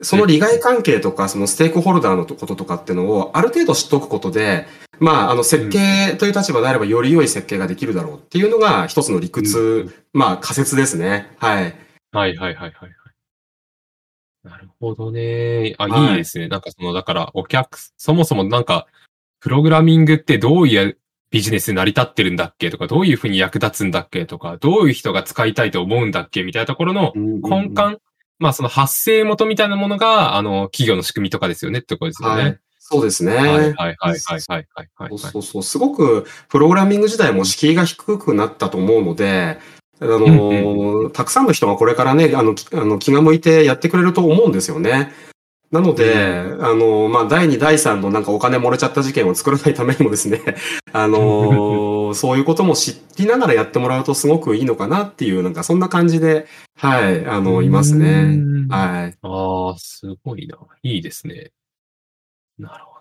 [0.00, 4.66] その利害関係とか、そのステークホルダーのこととかっていうのを、ある程度知っておくことで、
[5.00, 11.30] まあ、あの、設計という立場であれば、より良い設計ができるだろうっていうのが、一つの理屈、うんまあ、仮説ですね。
[11.36, 11.74] はい。
[12.12, 12.90] はいはいはいはいはい。
[14.46, 15.74] なるほどね。
[15.78, 16.46] あ、はいいいですね。
[16.46, 18.86] なんかその、だから、お客、そもそもなんか、
[19.40, 20.98] プログラミングってどういう
[21.30, 22.70] ビジネスに成り立ってるんだっけ？
[22.70, 24.24] とか、どういうふうに役立つんだっけ？
[24.24, 26.44] とか、どういう人が使いたいと思うんだっけ？
[26.44, 27.98] みたいなところの根幹、
[28.38, 32.42] まあその発生元みたいなものが、あの、企業の仕組みとかですよねってところですよね。
[32.42, 32.60] はい。
[32.78, 33.34] そうですね。
[33.34, 35.62] はいはいはいはいはいはいはいそうそうそう。
[35.64, 39.58] すごく、プログラミング自体も敷居が低くなったと思うので、
[40.00, 45.12] あのうんたくさんの人がこれからね、あの、きあの気が向いてやってくれると思うんですよね。
[45.70, 46.14] なので、
[46.60, 50.40] あの、まあ、第2、第3のなんかお金漏れちゃった事件を作らないためにもですね、
[50.92, 58.06] あの、 そういうことも知りながらやってもらうとすごくいいのかなっていう、なんかそんな感じで、はい、あの、いますね。
[58.06, 59.18] うんはい。
[59.22, 60.56] ああ、すごいな。
[60.82, 61.52] いいですね。
[62.58, 63.00] なるほ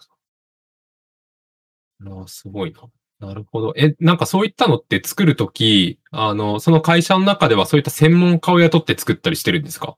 [2.05, 2.19] ど。
[2.21, 2.81] ああ、すごいな。
[3.19, 3.73] なるほど。
[3.77, 9.95] え、なんかそういったのって作るとき、あの、その会社の中ではそういった専門家を雇って作ったりしてるんですか？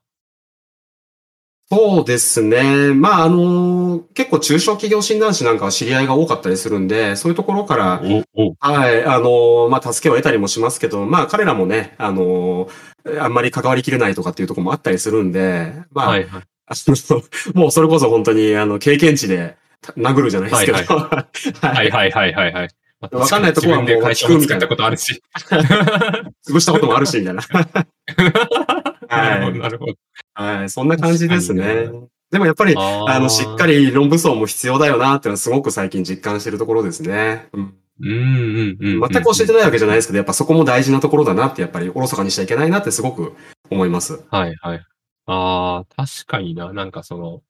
[1.70, 2.94] そうですね。
[2.94, 8.00] まあ、あの、結構中小企業診断士なんかは知り合いが多かったりするんで、そういうところから、
[8.60, 12.68] はい、あの、まあ、助けを得たりもしますけど、まあ、彼らもね、あの、
[13.20, 16.42] あんまり関わりきれないとかっていうところもあったりするんで、まあ、はいはい。
[17.54, 19.56] もうそれこそ本当に、あの、経験値で
[19.98, 21.28] 殴るじゃないですけど、は
[21.60, 22.68] はいはいはいはいはい。
[23.00, 25.22] まあわかんないとこはもう会社を作ったことあるし。
[26.48, 27.42] 潰したこともあるし、みたいな。
[29.08, 29.94] なるほど、なるほど。
[30.34, 31.90] はい、そんな感じですね。
[32.30, 33.86] でもやっぱり、ああの、しっかり。
[33.86, 37.48] り論武装も必要だよなっていうのはすごく最近実感してるところですね。
[37.52, 39.10] うんうんうんうん。
[39.10, 43.34] 全く教えてないわけじゃないですけど、やっぱそこも大事なところだなって、やっぱりおろそかにしちゃいけないなってすごく
[43.70, 44.20] 思います。
[44.30, 44.80] はいはい。
[45.26, 46.72] ああ、確かにな。
[46.72, 47.42] なんかその、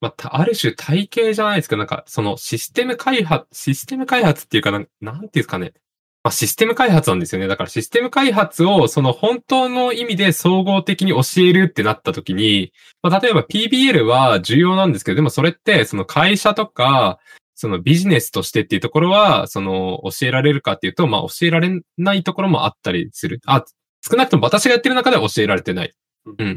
[0.00, 1.76] まあ、たある種体系じゃないですか。
[1.76, 5.74] なんか、そのシステム開発、システム開発っていうかなん、なんていうんですかね。
[6.22, 7.48] まあ、システム開発なんですよね。
[7.48, 17.18] だからシステム開発をその本当の意味で総合的に教えるってなった時に、まあ、例えば PBL は重要なんですけど、でもそれってその会社とか、
[17.54, 23.40] そのビジネスとしてっていうところは、その教えられるかっていうと、まあ教えられないところもあったりする。
[23.46, 23.64] あ、
[24.06, 25.94] 少なくとも私がやってる中では教えられてない。
[26.24, 26.52] うん。
[26.52, 26.56] っ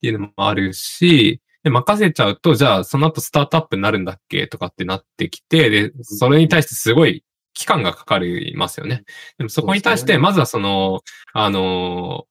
[0.00, 4.46] ていうのもあるし、で、任せちゃうと、じゃあその後スタートアップになるんだっけ？
[4.48, 9.04] とかってなってきて、で、それに対してすごい期間がかかりますよね。
[9.38, 12.24] でもそこに対して、まずはその、あの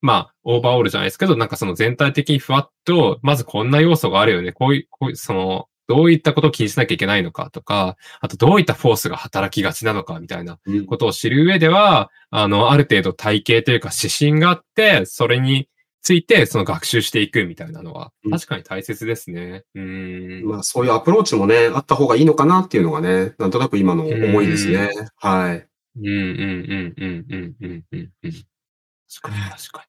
[0.00, 4.52] まあ、オーバーオールじゃないですけど、なんかその全体的にふわっと、まずこんな要素があるよね。
[4.52, 15.68] こういう、こういう、その、どういったことを気にしなきゃいけないのかとか、あとどういったフォースが働きがちなのかみたいなうんことを知る上では、あの、ある程度体系というか指針があって、それに
[16.04, 19.64] ついてその学習していくみたいなのはうん、確かに大切ですね。
[19.74, 20.46] うーん。
[20.46, 24.90] まあそういうアプローチもね、あった方がいいのかなっていうのがね、なんとなく今の思いですね。
[25.16, 25.66] はい。
[25.96, 28.32] うんうんうんうんうんうんうんうん。
[28.32, 29.86] 確かに確か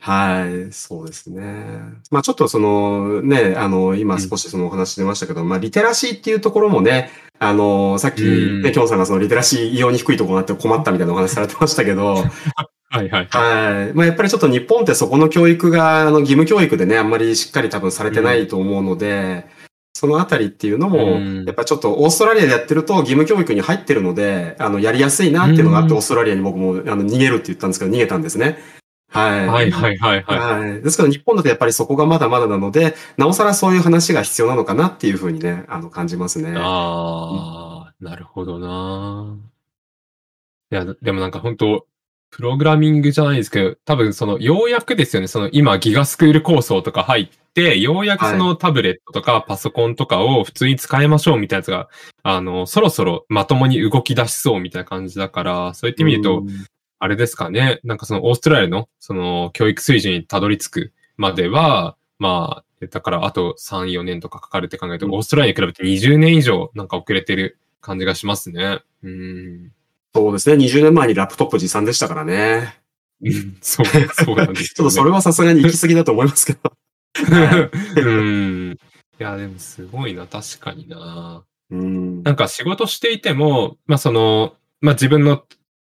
[0.00, 1.42] はい、そうですね。
[2.12, 7.10] まあちょっとそのね、あの、今少しそのお話出ましたけど、まあリテラシーっていうところもね、
[7.40, 12.30] あの、さっきうんね、きょんさんがそのリテラシー異様に低いところがあって困ったみたいなお話されてましたけど、に。
[12.96, 13.26] はいはい。
[13.30, 13.94] はい。
[13.94, 19.46] まあやっぱりちょっと日本ってそこの教育が、あの、義務教育でね、あんまりしっかり多分されてないと思うので、
[19.94, 28.58] そのあたりっていうのもうん、やっぱちょっとオーストラリアでやってると義務教育に入ってるので、あの、やりやすいなっていうのがあって、うんオーストラリアに僕も、あの、逃げるって言ったんですけど、逃げたんですね。
[29.08, 29.46] はい。
[29.46, 30.60] はいはいはいはい。
[30.60, 30.82] はい。
[30.82, 36.52] ですけど日本だとやっぱりそこがまだまだなので、なおさらそういう話が必要なのかなっていうふうにね、あの、感じますね。
[36.56, 39.36] ああ、なるほどな。
[40.70, 41.86] いや、でもなんか本当
[42.36, 51.88] プログラミングじゃないですけど、多分その、ようやくですよね、その今ギガスクール構想とか入って、ようやくそのタブレットとかパソコンとかを普通に使いましょうみたいなやつが、
[52.22, 56.52] あの、そろそろまともに動き出しそうみたいな感じだから、そういった意味で言うと、
[56.98, 57.80] あれですかね。
[57.84, 68.80] なんかそのオーストラリアのその教育水準にたどり着くまでは、まあ、だからあと3、4年とかかかるって考えると、うんオーストラリアに比べて20年以上なんか遅れてる感じがしますね。
[69.02, 69.72] うん。
[70.16, 70.64] そうですね。
[70.64, 72.74] 20年前にラップトップ持参でしたからね。
[73.22, 74.68] うんそう、そうなんですよ、ね。
[74.76, 76.60] ちょっとそれはさすがに行き過ぎだと思いますけど。
[77.96, 78.78] うん。
[79.18, 81.44] いや、でもすごいな、確かにな。
[81.70, 82.22] うん。
[82.22, 85.44] なんか仕事していても、まあその、まあ自分の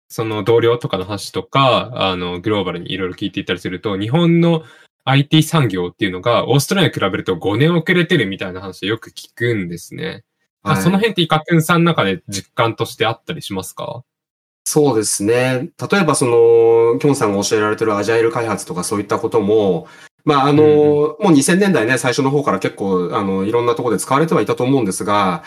[0.07, 4.63] その同僚とかの話とか、あの、グローバルにいろいろ聞いていったりすると、日本の
[5.05, 10.23] IT 産業っていうのが、オーストラリアに比べると5年遅れてるみたいな話をよく聞くんですね。
[10.63, 14.03] あその辺ってイカくんさんの中で実感としてあったりしますか？
[14.65, 15.69] そうですね。
[15.91, 19.87] 例えばその、キョンさんが教えられてるアジャイル開発とかそういったことも、
[20.25, 25.43] まあ、あの、もう2000年代ね、最初の方から結構、あの、いろんなところで使われてはいたと思うんですが、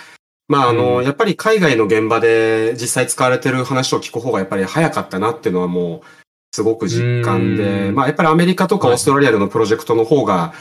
[0.48, 6.07] まあ、あの、うんやっぱり海外の現場で実際使われてる話を聞く方がやっぱり早かったなっていうのはもう、
[6.52, 10.55] すごく実感で、うんまあ、やっぱりアメリカとかはいオーストラリアでのプロジェクトの方が、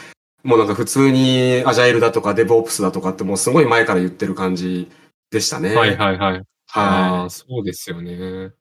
[0.43, 4.91] もうなんか普通にアジャイルだとかデブオプスだとかってもうすごい前から言ってる感じ
[5.31, 5.75] でしたね。
[5.75, 6.43] はいはいはい。
[6.81, 8.51] あはあ、そうですよね。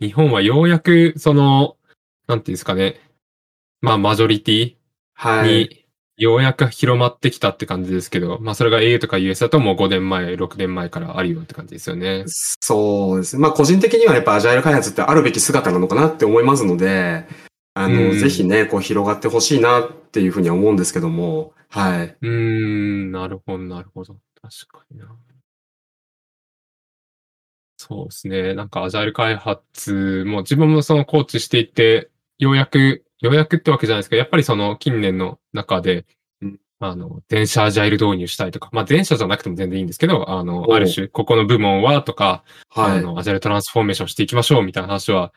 [0.00, 1.76] 日本はようやく、その、
[2.26, 3.00] なんていうんですかね。
[3.80, 4.76] まあ、マジョリティい。
[5.14, 5.48] はい。
[5.48, 5.84] に、
[6.18, 12.24] ようやく広まってきたって感じですけど、まあ、それが au とか US だともう5年前、6年前からあるよって感じですよね。
[12.26, 13.42] そうですね。
[13.42, 17.26] まあ個人的にはやっぱアジャイル開発ってあるべき姿なのかなって思いますので、
[17.74, 22.16] あの、うんぜひね、こう広がってほしいなっていうふうには思うんですけども、はい。
[22.20, 24.16] うーん、なるほど、なるほど。
[24.42, 25.06] 確かにな。
[27.88, 28.54] そうですね。
[28.54, 36.04] なんか、アジャイル開発も自分もそのコーチしていて、ようやく、ようやくってわけじゃないですけど、やっぱりその近年の中で
[36.42, 42.98] うん、あの、電車アジャイル導入したいとか、まあ電車じゃなくても全然いいんですけど、あの、ある種、ここの部門はとか、はい。
[42.98, 45.32] あの、アジャイルトランスフォーメーションしていきましょうみたいな話は、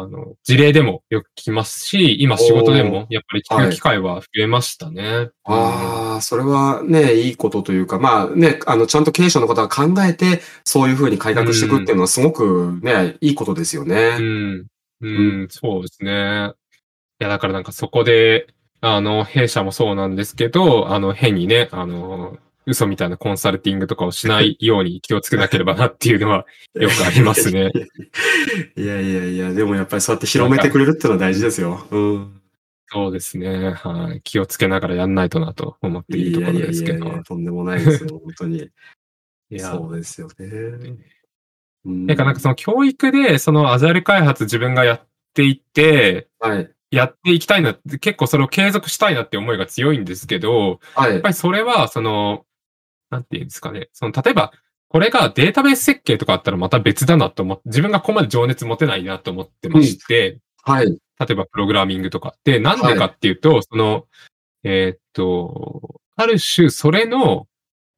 [0.00, 5.30] あの、事例でもよく聞きますし、今仕事でもやっぱり聞く機会は増えましたね。
[5.42, 14.18] ああ、それはね、いいことというか、まあね、あの、ちゃんと経営者の方が考えて、そういうふうに改革していくっていうのはすごくね、いいことですようね。
[14.18, 14.66] ん。
[15.00, 16.52] うん、そうですね。
[17.20, 18.46] いや、だからなんかそこで、
[18.80, 27.72] あの、弊社もそうなんですけど、あの、変にね、あの、嘘みたいなコンサルティングとかをしないように気をつけなければなっていうのは よくありますね。
[28.76, 31.86] いやいやいや、でもやっぱりそうやって広めてくれるっていうのは大事ですよ。
[31.90, 32.40] うん。
[32.90, 33.72] そうですね。
[33.72, 34.20] はい。
[34.22, 37.04] 気をつけながらやんないとなと思っているところいやいやですけど。
[37.04, 38.58] いやいや、とんでもないですよ、本当に。
[39.50, 40.46] いや、そうですよね。
[41.84, 46.70] うんなんかなんかその教育で、そのアジャイル開発自分がやっていって、はい。
[46.90, 51.28] やっていきたいなって、結構それを継続したいなって思いが強いんですけど、はいやっぱ。
[51.28, 52.44] りそれは、その、
[53.10, 53.88] なんていうんですかね。
[53.92, 54.52] その、例えば、
[54.88, 60.86] これがデータベース設計とかあったらまた別だなと思って、自分がここまで情熱持てないなと思ってまして、はい。
[60.86, 64.06] 例えばプログラミングとかって、なんでかっていうと、その、
[64.64, 67.46] えーっと、ある種それの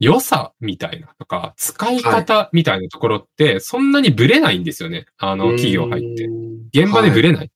[0.00, 5.06] 良さみたいなとか、使い方みたいなところって、そんなにブレないんですよね。
[5.16, 6.28] あの、企業入って。
[6.72, 7.50] 現場でブレない。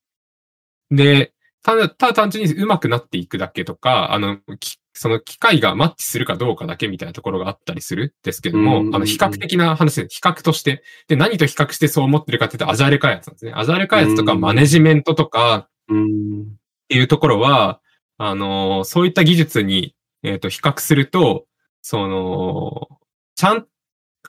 [0.91, 10.83] で、ただ、ただ単純に上手くなっていくだけとか、あの、きその機械がマッチするかどうかだけみたいなところがあったりするんですけどもう、んあの、比較的な話で、比較として。
[11.07, 13.53] で、何と比較してそう思ってるかっていうと、アジャイル開発なんですね。
[13.55, 16.41] アジャイル開発とかうんマネジメントとかうん。
[16.41, 16.45] っ
[16.87, 17.81] ていうところは、
[18.17, 21.45] あの、そういった技術に、えっ、と、比較すると、
[21.81, 22.87] その、
[23.35, 23.67] ちゃん、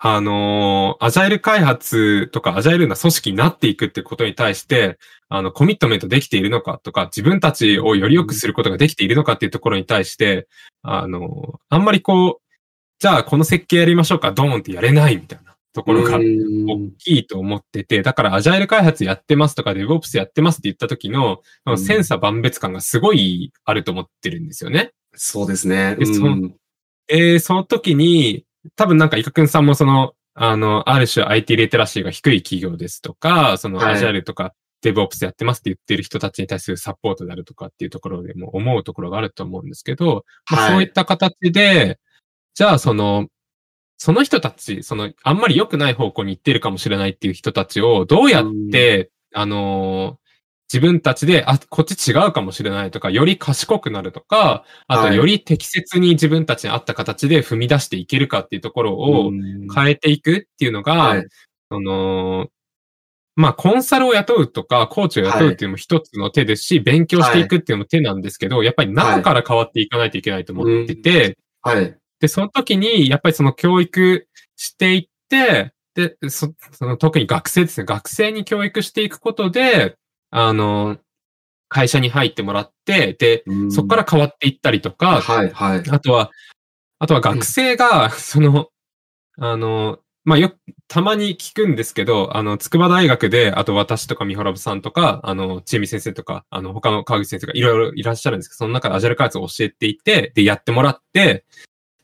[0.01, 10.49] あの、アジャイル開発とかアジャイルな組織になっていくってことに対して、あの、コミットメントできているのかとか、自分たちをより良くすることができているのかっていうところに対して、
[10.83, 12.47] あの、あんまりこう、
[12.99, 24.93] じゃあこの設計やりましょうか、ドーンってやれないみたいなところがうん大きいと思ってて、だからアジャイル開発やってますとか DevOps やってますって言った時の、その千差万別感がすごいあると思ってるんですよね。
[25.15, 25.97] そうですね。
[25.97, 26.55] でそうん
[27.09, 33.95] えー、その時に、多分なんか、イカくんさんもその、あの、ある種 IT リテラシーが低い企業ですとか、そのはい。
[33.95, 34.53] アジャイルとか
[34.85, 41.99] DevOps やってますって言ってる人たちに対するサポートであるとかっていうところでも思うところがあると思うんですけど、まそういった形で、
[42.55, 43.29] じゃあその、
[43.99, 50.26] その人たち、その、あんまり良くない方向に行ってるかもしれないっていう人たちを、どうやって、あのー
[50.73, 55.17] 自分たちで、あ、こっち違うかもしれないとか、より賢くなるとか、あとはい。
[55.17, 59.69] より適切に自分たちに合った形で踏み出していけるかっていうところをうん。
[59.73, 61.27] 変えていくっていうのが、はい。
[61.71, 62.49] その、
[63.37, 71.97] まあ、コンサルを雇うとか、コーチを雇うっていうのも一つの手ですし、勉強していくっていうのも手なんですけど、やっぱり中から変わっていかないといけないと思ってて、はい。
[72.19, 74.27] で、その時に、やっぱりその教育
[74.57, 77.85] していって、で、そその特に学生ですね。
[77.85, 79.97] 学生に教育していくことで、
[80.31, 80.99] あの、
[81.69, 85.83] 会社に入ってもらって、で、うんそこから変わっていったりとか、はい、はい。
[85.91, 86.31] あとは、
[86.99, 88.69] あとは学生が、その、
[89.39, 90.57] あの、まあ、よく、
[90.89, 101.45] たまに聞くんですけど、あの、筑波大学で、あと私とかミホラブさんとか、あの、ちえみ先生とか、あの、他の川口先生がいろいろいらっしゃるんですけど、その中でアジャイル開発を教えていて、で、やってもらって、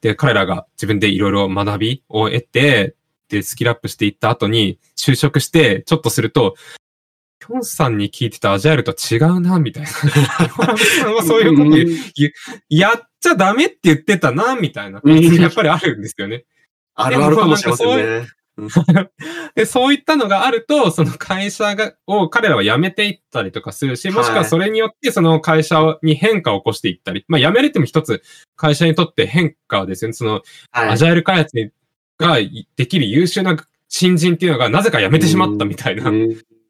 [0.02, 2.94] で、彼らが自分でいろいろ学びを得て、
[3.28, 6.54] で、スキルアップしていった後に、就職して、ちょっとすると、
[7.44, 9.88] キョンさんに聞いてたアジャイルと違うな、みたいな。
[11.26, 11.90] そういうこと言う
[12.68, 15.00] やっちゃダメって言ってたな、みたいな。
[15.02, 16.44] うんやっぱりあるんですよね。
[16.94, 18.28] あるあるかもしれませんね。
[19.56, 28.22] で、そういったのがあると、その会社が、を彼らは辞めていったりとかするし、もしくはそれによってその会社に変化を起こしていったり、まあ辞めるっても一つ
[28.54, 30.12] 会社にとって変化ですよね。
[30.12, 31.72] その、アジャイル開発
[32.18, 32.38] が
[32.76, 33.56] できる優秀な
[33.88, 36.12] 新人っていうのがなぜか辞めてしまったみたいな。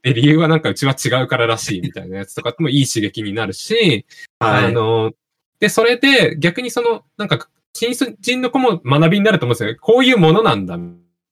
[0.03, 4.05] で、理由はなんかうちは違うかららしいみたいなやつとかもいい刺激になるし、
[4.40, 5.12] はい、あの、
[5.61, 9.78] で、それで逆にその、なんか、新人の子も学びになると思うんですよね。
[9.80, 10.78] こういうものなんだ。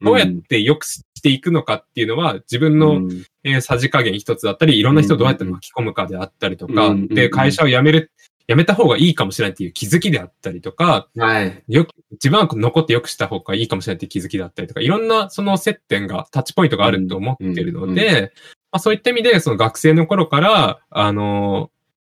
[0.02, 3.02] どうやって良くしていくのかっていうのは、自分の、
[3.44, 8.10] えー、さじ加減一つだったり、いろんな人をどうやって巻き込むかであったりとか、で、会社を辞める、
[8.48, 11.62] 辞めた方がいいかもしれないっていう気づきであったりとか、はい。
[11.68, 18.32] よく、自分は残って良くした方がいいかもしれないっていう気づきだったりとか、いろんなその接点が、タッチポイントがあると思ってるので、
[18.72, 21.70] まあ、そういった意味で、その学生の頃から、あの、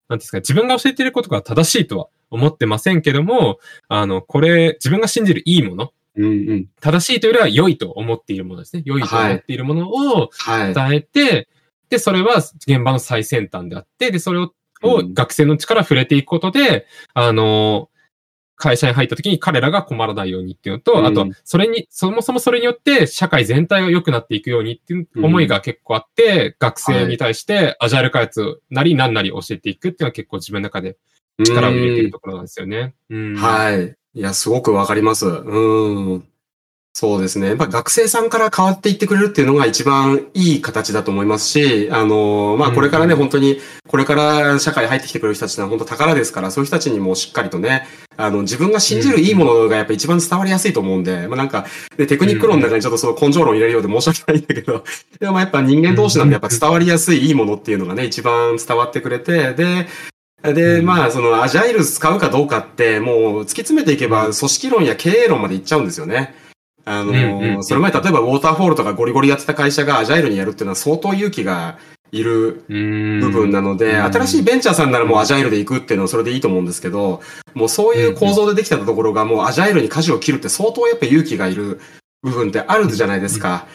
[0.08, 8.82] なんですか、自分が教えていることが正しいとは思ってませんけども、あの、これ、自分が信じるいいもの、うんうん、正しいというよりは良いと思っているものですね。
[8.84, 10.30] 良いと思っているものを
[10.74, 11.48] 伝えて、はい、
[11.88, 17.88] で、それは現場の最先端であって、で、それをを学生の力触れていくことで、あの、
[18.62, 30.96] 会社に入った時に彼らが困らないようにっていうのと、うん、あと、それに、そもそもそれによって社会全体が良くなっていくようにっていう思いが結構あって、うん、学生に対してアジャイル開発なり何なり教えていくっていうのは結構自分の中で
[31.44, 32.94] 力を入れてるところなんですよね。
[33.10, 33.96] うん、はい。
[34.14, 35.26] いや、すごくわかります。
[35.26, 36.24] うん。
[36.94, 37.48] そうですね。
[37.48, 47.88] やっぱ学生さんから変わっていってくれるっていうのが一番いい形だと思いますし、あの、まあ、これからね、うん、本当に、これから社会入ってきてくれる人たちは本当宝ですから、そういう人たちにもしっかりとね、
[48.18, 51.64] あの、自分が信じるいいものがやっぱ一番伝わりやすいと思うんで、まあ、なんか、
[51.96, 54.84] で、テクニック論の中にちょっとその根性論入れるようで申し訳ないんだけど、
[55.18, 59.86] でもやっぱ人間同士なんでやっぱ伝わりやすいいいものっていうのがね、一番伝わってくれて、で、
[60.42, 66.34] で、まあ、その、アジャイル使うかどうかって、もう、突き詰めていけば、組織論や経営論までいっちゃうんですよね。
[66.84, 71.78] あの、それ前、例えばウォーターフォールとかゴリゴリやってた会社がアジャイルにやるっていうのは相当勇気が
[72.10, 77.20] いる部分なので、新しいベンチャーさんならもうアジャイルで行くっていうのはそれでいいと思うんですけど、
[77.54, 81.80] もうそういう構造でできたところがもうアジャイルに舵を切るって相当やっぱ勇気がいる
[82.22, 83.66] 部分ってあるじゃないですか。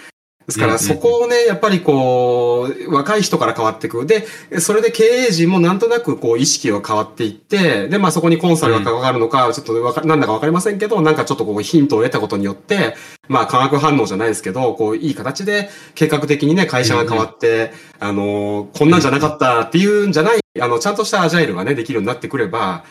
[0.48, 4.06] ですから、そこをね、やっぱりこう、若い人から変わっていく。
[4.06, 4.26] で、
[4.60, 12.96] それで経営陣もなんとなくこう、意識が変わっていって、で、まあそこにコンサルが関わるのか、ちょっとわか、なんだかわかりませんけど、なんかちょっとこう、ヒントを得たことによって、
[13.28, 22.86] まあ化学反応じゃないですけど、こう、いい形で計画的にね、会社が変わって、あの、こんなんじゃなかったっていうんじゃない、あの、ちゃんとしたアジャイルがね、できるようになってくれば、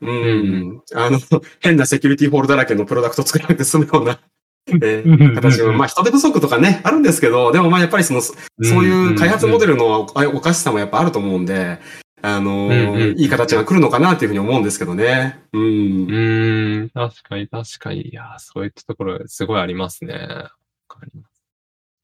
[0.00, 1.20] うん、あの、
[1.60, 4.18] 変なセキュリティホールだらけのプロダクト作らなくて済むような
[4.66, 11.78] えー、形を、まあ人手不足とかね、あるんですけど、でもまあやっぱりその、そういう開発モデルのおかしさもやっぱあると思うんで、
[12.22, 15.40] あのー、いい形が来るのかなっていうふうに思うんですけどね。
[15.52, 15.62] うん。
[16.10, 18.08] うん、確かに確かに。
[18.08, 20.14] いや、そういったところすごいありますね。
[20.14, 20.50] わ
[20.88, 21.42] かります。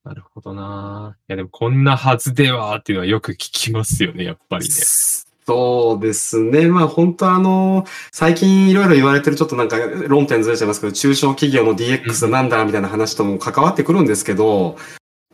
[0.05, 1.17] なるほどな。
[1.21, 4.75] いや、でもこんなはずではっていうのはよく聞きますよね、やっぱりね。
[5.51, 6.69] そうですね。
[6.69, 14.77] まあ本当あの、最近いろいろ言われてるちょっとなんか論点ずれちゃいますけど、中小企業の DX なんだみたいな話とも関わってくるんですけど、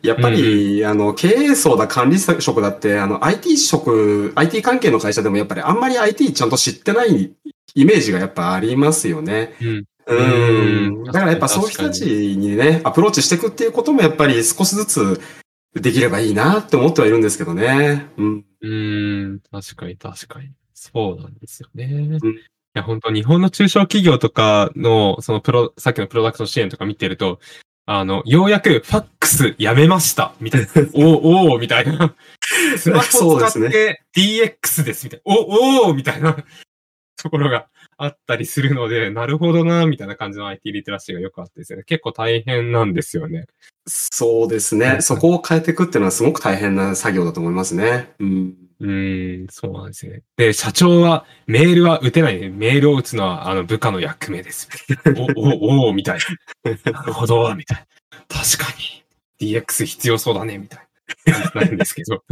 [0.03, 7.35] やっぱり、うん、あの、経営層だ管理職だって、あの、IT 職、IT 関係の会社でもやっぱりあんまり IT ちゃんと知ってない
[7.75, 9.55] イメージがやっぱありますよね。
[9.61, 9.85] うん。
[10.07, 11.05] うん。
[11.05, 15.21] だからやっぱそういう人たちにね、アプローチしていくっていうこともやっぱり少しずつ
[15.81, 18.07] できればいいなって思ってはいるんですけどね。
[18.17, 18.45] うん。
[18.63, 18.69] う
[19.35, 20.51] ん、確かに確かに。
[20.75, 21.85] そうなんですよね。
[22.23, 22.41] うん、い
[22.75, 27.41] や、本当日本の中小企業とかの、そのプロ、さっきのプロダクト支援とか見てると、
[27.87, 30.69] あの、ようやくファックスやめました、みたいな。
[30.95, 32.15] おおみたいな。
[32.77, 35.35] スマホ使って DX です、みたいな。
[35.35, 36.37] おおみたいな
[37.17, 37.69] ところが
[37.99, 41.83] あったりするので、なるほどな、みたいな感じの IT リテラシーがよくあってですね。
[41.85, 43.47] 結構大変なんですよね。
[43.87, 44.99] そうですね。
[45.03, 48.11] そこを変えていくっていうのはすごく大変な作業だと思いますね。
[48.19, 48.55] うん。
[48.79, 50.23] うん、そうなんですね。
[50.37, 54.69] で、社長はメールは打てない、メールを打つのはあの部下の役目です。
[55.37, 56.19] お、お、お、みたい
[56.85, 56.93] な。
[56.93, 57.87] なるほど、みたいな。
[58.29, 60.86] 確かに DX 必要そうだね、みたいな。
[61.55, 62.23] なんですけど。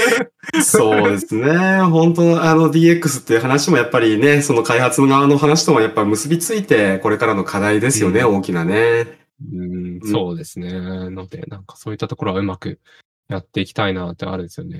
[0.62, 1.80] そうですね。
[1.82, 9.06] 本当あの DX っていう話もやっぱりね、その開発側の話ともやっぱ結びついて、これからの課題ですよね、うん、大きなね。
[9.52, 10.70] うん、そうですね。
[11.10, 12.80] ので、なんかそういったところはうまく
[13.28, 14.78] やっていきたいなってあるんですよね。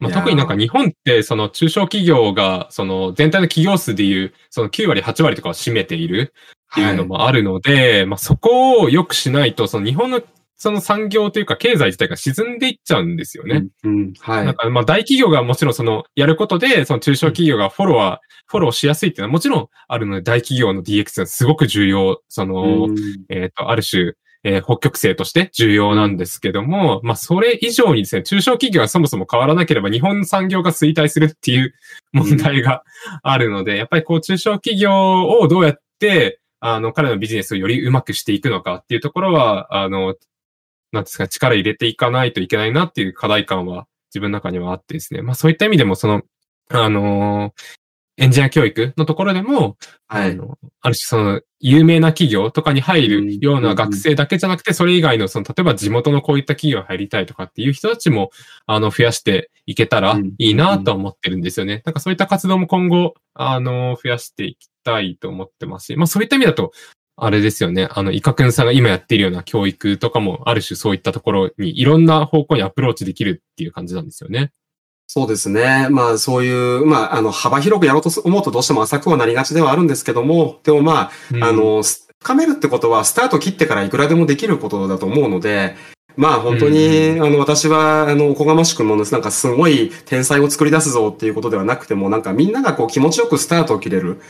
[0.00, 6.32] まあ、特になんか日本ってその中小企業がその全体の企業数でいうその9割8割とかを占めている
[6.72, 10.22] っていうのもあるので、はい、まあそこを良くしないとその日本の
[10.60, 13.64] その産業というか経済自体が沈んでいっちゃうんですよね。
[13.82, 14.44] うん、うん、はい。
[14.44, 22.20] なんかまあ大企業がもちろんそのやることでその中小企業がフォロワー、フォローしやすいっていうのはもちろんあるので大企業の DX はすごく重要。
[22.28, 22.88] その、
[23.30, 24.12] えっ、ー、と、ある種、
[24.44, 31.74] えー北極星として重要なんですけども、まあ、それ以上にですね、中小企業はそもそも変わらなければ日本産業が衰退するっていう
[32.12, 32.82] 問題が
[33.22, 40.14] あるので、やっぱりこう中小企業をどうやって、あの、彼のビジネスをよりうまくしていくのかっていうところは、あの、
[40.92, 45.22] なんですか、力入れていかないといけないなっていう課題感は自分の中にはあってですね。
[45.22, 46.22] まあそういった意味でも、その、
[46.68, 47.52] あの
[48.20, 50.32] エンジニア教育のところでも、はい。
[50.32, 58.30] あの、ある種その、有名な企業とかに入るような学生だけじゃなくて、それ以外の、その、例えば地元のこういった企業に入りたいとかっていう人たちも、
[58.66, 61.80] あの、増やしていけたらうんいいなと思ってるんですよね。
[61.86, 66.72] なんかそういった活動も今後、あの、増やしていきたいと思ってますし、まあそういった意味だと、
[67.20, 67.88] あれですよね。
[67.90, 74.52] あの、イカくんさんが今やっているような教育とかも、ある種そういったところにいろんな方向にアプローチできるっていう感じなんですよね。
[75.06, 75.88] そうですね。
[75.90, 81.82] まあそういう、まああの幅広くやろうと思うとどうしても浅くはなりがちではあるんですけども、でもまあ、うんあ、の、
[82.20, 85.74] 深めるってことはスタート切ってからいくらでもできることだと思うので、
[86.16, 94.20] まあ本当に、うあの私は、あの、おこがましくもなんかすごい天才を作り出すぞっていうことではなくても、なんかみんながこう気持ちよくスタートを切れる。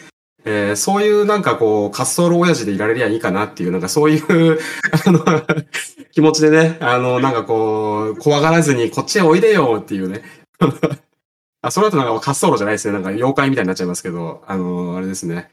[0.44, 4.58] えーそういうなんかこう、滑走路親父でいられりゃいいかなっていう、なんかそういう、
[5.06, 5.24] あの、
[6.12, 10.22] 気持ちでね、あの、なんかこう、怖がらずにこっちへおいでよっていうね。
[11.62, 12.94] あ、それだとなんか滑走路じゃないですね。
[12.94, 15.50] なんか妖怪みたいになっちゃいますけど、あの、あれですね。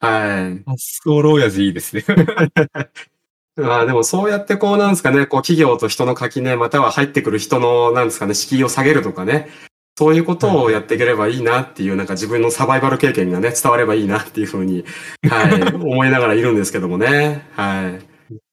[0.00, 0.62] はい。
[0.68, 2.04] 発想ローヤジいいですね。
[3.56, 9.48] ま あでもそうやってこうなんですかね、こう企業と人の垣根、または入ってくる人のなんですかね、敷居を下げるとかね、
[9.98, 14.84] そういうことをやっていければいいなっていう、なんか自分のサバイバル経験がね、伝わればいいなっていうふうに、
[15.28, 17.46] はい、 思いながらいるんですけどもね。
[17.52, 17.92] はい。
[17.92, 17.98] な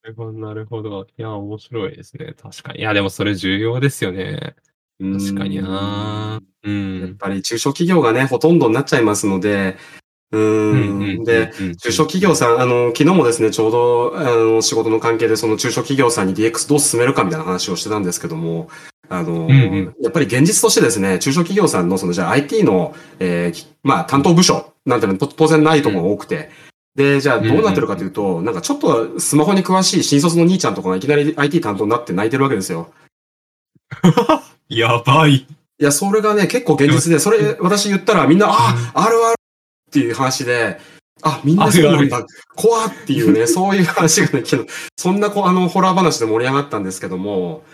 [0.04, 1.06] るほど、なるほど。
[1.16, 2.34] いや、面白いですね。
[2.40, 2.80] 確かに。
[2.80, 4.54] いや、でもそれ重要ですよね。
[5.00, 7.16] 確かになうやっん。
[7.18, 9.78] ぱり中小企業がね、ほとんどになっちゃいますので、
[10.32, 11.24] うーん。
[11.24, 18.68] で、、中小企業さん、あの、昨日もですね、ちょうど、あの、仕事の関係で、その中小企業さんに DX どう進めるかみたいな話をしてたんですけども、
[19.10, 19.94] あの、んうん。
[20.00, 26.50] やっぱり現実としてですね、中小企業さんの、その、じゃあ IT の、えーきまあ、担当部署なんていうの当然ないところが多くて、
[26.94, 32.92] で、じゃあどうなってるかというと、なんかちょっとスマホに詳しい新卒の兄ちゃんとかがいきなり IT 担当になって泣いてるわけですよ。
[34.68, 35.34] やばい。
[35.34, 35.46] い
[35.78, 39.34] や、それがね、結構現実で、それ、私言ったらみんな、あ、あるある
[39.88, 40.78] っていう話で、
[41.22, 47.64] あ、みんなそうなんだ、怖っていうね、そういう話がね、けど、そんなこう、あの、ホラー話で盛り上がったんですけども、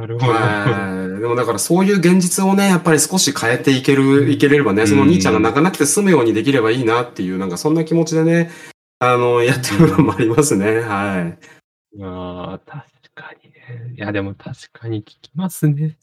[0.00, 0.32] なるほど。
[0.32, 1.20] はい。
[1.20, 8.50] でもだからそういう現実をね、やっぱり少し変えていける、いけれればね、その兄ちゃんが泣かなくて済むようにできればいいなっていう、なんかそんな気持ちでね、
[8.98, 11.36] あの、やってる部分もありますね、は
[11.92, 11.98] い。
[11.98, 13.94] いやー確かにね。
[13.94, 15.98] いや、でも確かに聞きますね。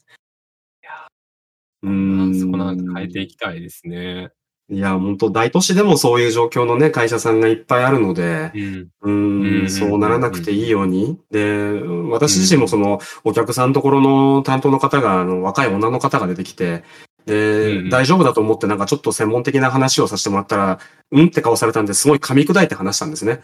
[1.82, 2.40] うーん。
[2.40, 4.30] そこなんか変えていきたいですね。
[4.70, 8.88] いや、本当大都市でもそういう状況のね、会社さんがいっぱいあるので、うん。
[9.02, 11.18] ううんそうならなくていいように。
[11.30, 16.84] で、私自身もその、お客さんのところの担当の方が、あの、若い女の方が出てきて、
[17.24, 20.78] で、うん大丈夫だと思ってなんかちょっと専門的な話をさせてもらったら、
[21.12, 23.32] うんって顔されたんで、すごい噛み砕いて話したんですね。
[23.32, 23.40] うん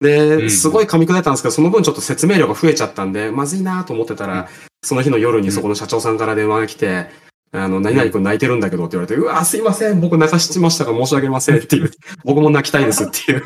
[0.00, 4.48] で、すごい噛み砕いたんですけど、その分ちょっと説明量が増えちゃったんで、まずいなと思ってたうんら、
[4.84, 7.08] その日の夜にそこの社長さんから電話が来て、
[7.52, 11.90] あの、何々君泣いてるんだけどって言われて、うわ、すいません、僕泣かしましたが申し訳ありませんっていう、
[12.24, 13.44] 僕も泣きたいですっていう。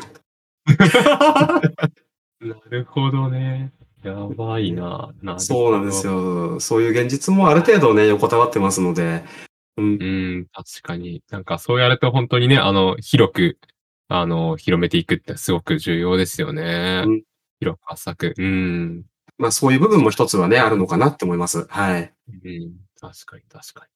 [2.41, 3.71] なるほどね。
[4.03, 5.13] やばいな。
[5.21, 6.05] なそうなんです。
[6.05, 6.59] よ。
[6.59, 9.23] そういう現実もある程度ね、横たわってますので、
[9.77, 10.05] うんう、
[10.41, 11.23] ん、確かに。
[11.31, 13.57] なんかそうやると本当にね、あの、広く、
[14.09, 17.03] あの、広めていくってすごく重要ですよね。
[17.05, 17.23] うん
[17.63, 18.33] 広く浅く。
[18.37, 19.05] うん。
[19.37, 21.65] まあそういう部分も一つはね、あるのかなって思います。
[21.67, 22.13] はい。
[22.27, 23.92] うん、確かに確かに。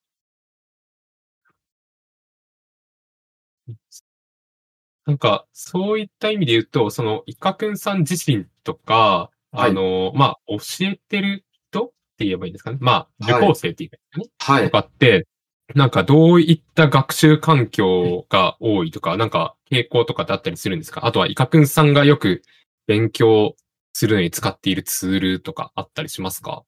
[5.05, 12.78] なんか、そういった意味で言うと、その、イカくんさん自身とか、はいあの、まあ、教えてる人って言えばいいんですかね。
[12.82, 14.59] まあ、はい受講生って言えばいいんですかね。
[14.59, 14.72] はいと。
[14.72, 15.28] かって、
[15.76, 21.05] なんかどういった学習環境が多いとか、なんか傾向とかってあったりするんですか？
[21.05, 22.41] あとは、イカくんさんがよく
[22.86, 23.55] 勉強
[23.93, 26.63] するのに使っているツールとかあったりしますか？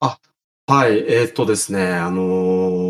[0.00, 0.98] はい。
[0.98, 2.87] えーっとですね、あのー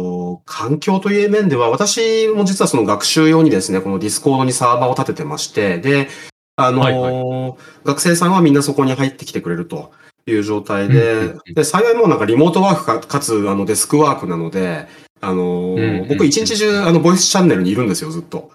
[0.48, 6.08] 環境という面では、私も実はその学習用にですね、この Discord にサーバーを立ててまして、で、
[6.56, 9.92] あのーはい学生さんはみんなそこに入ってきてくれると
[10.26, 14.86] いう状態でうん、で、幸いもうなんかリモートワークか、かつ、あの、デスクワークなので、
[15.20, 15.76] あの
[16.08, 18.50] 僕一日中、あの、ボイスチャンネルにいるんですよ、ずっと。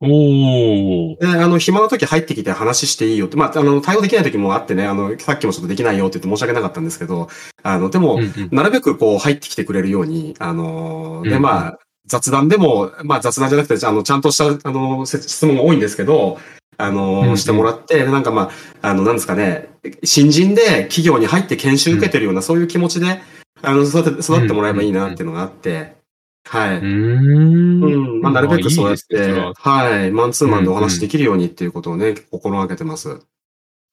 [0.00, 1.18] おー。
[1.18, 7.28] で、あの、暇な時入ってきて話していいよって、まあ、あの、対応できない時もあってね、あの、さっきもちょっとできないよって言って申し訳なかったんですけど、
[7.64, 8.48] あの、でも、うんうん。
[8.52, 11.42] なるべくこう入ってきてくれるように、あのー、で、うんうん。
[11.42, 16.38] まあ、雑談でも、まあ雑談じゃなくて、あの、ちゃんとした、あの、せ質問が多いんですけど、
[16.76, 17.36] あの、うんうん。
[17.36, 18.50] してもらって、なんかま
[18.82, 19.68] あ、あの、なんですかね、
[20.04, 23.20] 新人で企業に入って研修受けてるような、そういう気持ちで、
[23.62, 25.97] あの、育て、育ってもらえばいいなっていうのがあって、
[26.48, 26.78] はい。
[26.78, 27.84] うーん。
[27.84, 28.20] うん。
[28.22, 30.10] まあ、なるべくそうやってれは、はい。
[30.10, 33.20] マンツーマンでお話できるようにっていうことをね、心がけてます。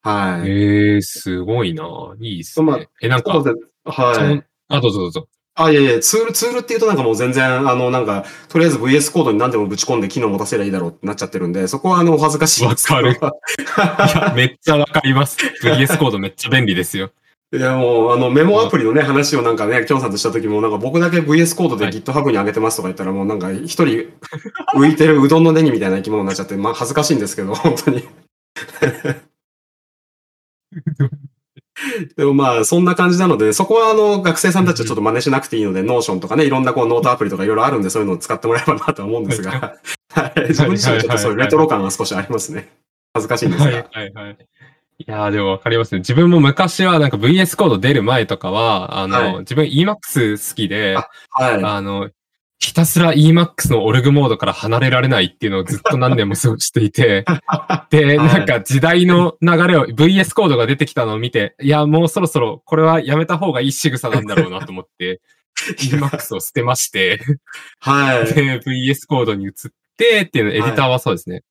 [0.02, 0.50] はい。
[0.50, 1.84] ええすごいな。
[2.20, 2.90] いいっすまあね。
[3.02, 4.44] え、なんか、はい。
[4.70, 5.28] あ、どうぞどうぞ。
[5.58, 13.08] あ、いやいや、ツール、ツールって言うとなんかもう全然、あの、なんか、とりあえず VS コードに何でもぶち込んで機能持たせりゃいいだろうってなっちゃってるんで、そこはあの、お恥ずかしいですけど。
[13.08, 15.38] わいや、めっちゃわかります。
[15.64, 17.12] VS コードめっちゃ便利ですよ。
[17.56, 24.10] いや、もう、あの、メモアプリのね、話をなんかね、きょんさんとした時も、なんか僕だけ VS コードではい GitHub に上げてますとか言ったら、もうなんか一人
[24.76, 28.04] 浮いてるうどんのネギみたいな生き物になっちゃって、まあ恥ずかしいんですけど、 本当に。
[32.16, 39.52] でもまあ、そんな感じなので、そこはあの、学生さんたちはちょっと真似しなくていいので、 Notion とかね、いろんなこう、ノートアプリとかいろいろあるんで、そういうのを使ってもらえばなとは思うんですが、
[40.14, 42.72] はい自分自身はちょっとそういうレトロ感が少しありますね。
[43.14, 43.90] 恥ずかしいんですはいが。
[43.92, 44.38] はいはい。
[44.98, 46.00] いやーでもわかりますね。
[46.00, 51.64] 自分も昔はなんか VS コード出る前とかは、あの、はい自分 Emacs 好きで、あはい。
[51.64, 52.10] あの、
[52.60, 57.26] ひたすら Emacs のオルグモードから離れられないっていうのをずっと何年も過ごしていて、
[57.92, 65.20] で、はいなんか時代の流れを VS コードが出てきたのを見て、いや、もうそろそろこれはやめた方がいい仕草なんだろうなと思って、
[65.78, 67.20] Emacs を捨てまして、
[67.80, 68.34] はい。
[68.34, 69.52] で、VS コードに移っ
[69.98, 71.44] てっていうの、エディターはそうですね。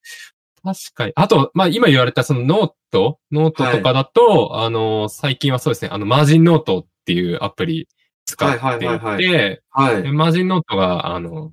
[0.64, 1.12] 確かに。
[1.14, 7.88] あと、まあ今言われたそのノートノートとかだと、あの、最近はそうですね、あの、 MarginNote っていうアプリ
[8.24, 10.02] 使っていて、はいはいはいはい。
[10.02, 11.52] で MarginNote が、あの、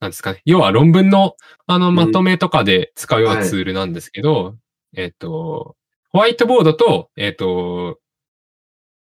[0.00, 0.42] なんですかね。
[0.44, 1.36] 要は論文の、
[1.66, 4.56] あの、んまとめとかで使うようなツールなんですけど、
[4.94, 5.76] えっ、と、
[6.10, 7.98] ホワイトボードと、えっ、と、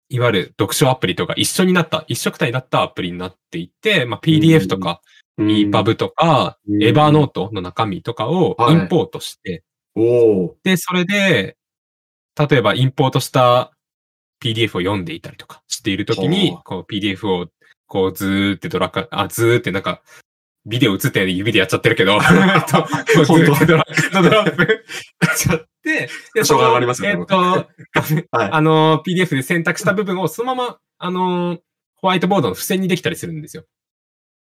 [0.09, 5.01] いわゆる読書アプリとか一緒になった、一緒くたになったアプリになっていて、まあ、PDF とか、
[5.39, 6.83] EPUB とか、うん。
[6.83, 8.75] エバーノートの中身とかをはい。
[8.75, 9.65] インポートして、
[9.95, 10.53] おー。
[10.65, 11.57] で、それで、
[12.39, 13.73] 例えばインポートした
[14.43, 17.47] PDF を読んでいたりとかしているときには、こう PDF を
[17.87, 20.03] こうずーってドラッグ、あ、ずーってなんか、
[20.67, 22.17] ビデオ映ってないで指でやっちゃってるけど、え
[22.59, 22.89] っとこ
[23.23, 24.73] うずーってドラッグや
[25.33, 27.69] っちゃって、で、しょうが上がりますよえねっと、はい。
[28.33, 31.59] あの、PDF で選択した部分をそのまま、あの、
[31.95, 33.65] ホワイトボードの付箋にできたりするんですよ。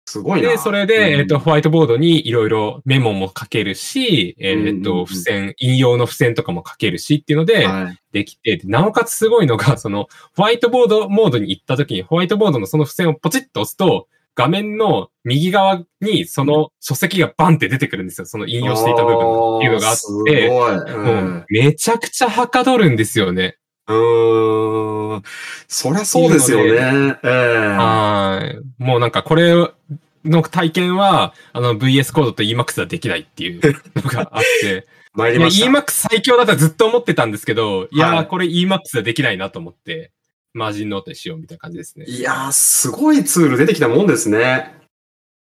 [0.07, 0.51] すごいな。
[0.51, 7.99] で、それで、うんえっと、ホワイトボードにいろいろメモも書けるし、えっうんうんうんと、付箋、引用の付箋とかも書けるしっていうので、はい。
[8.13, 18.27] できて、でなおかつすごいのが、 その、ホワイトボードモードに行った時に、ホワイトボードのその付箋をポチッと押すと、画面の右側にその書籍がバンって出てくるんですよ。
[18.27, 19.97] その引用していた部分っていうのがあっ
[20.27, 20.51] て、い。
[20.51, 23.59] もうんうめちゃくちゃはかどるんですよね。
[23.87, 25.23] うーん。
[25.69, 27.19] そりゃそうですよね。
[27.23, 27.29] ええ
[27.77, 28.83] はい。
[28.83, 29.55] もうなんかこれ
[30.25, 33.61] の体験は、あの VS コードと Emacs はできないっていう
[33.97, 35.67] のがあって、 参りました。
[35.67, 40.13] Emacs 最強だとずっと思ってたんですけど、いやー、はいこれ Emacs はできないなと思って、
[40.55, 42.07] マージンノートにしようみたいな感じですね。
[42.07, 44.75] いやー、すごいツール出てきたもんですね。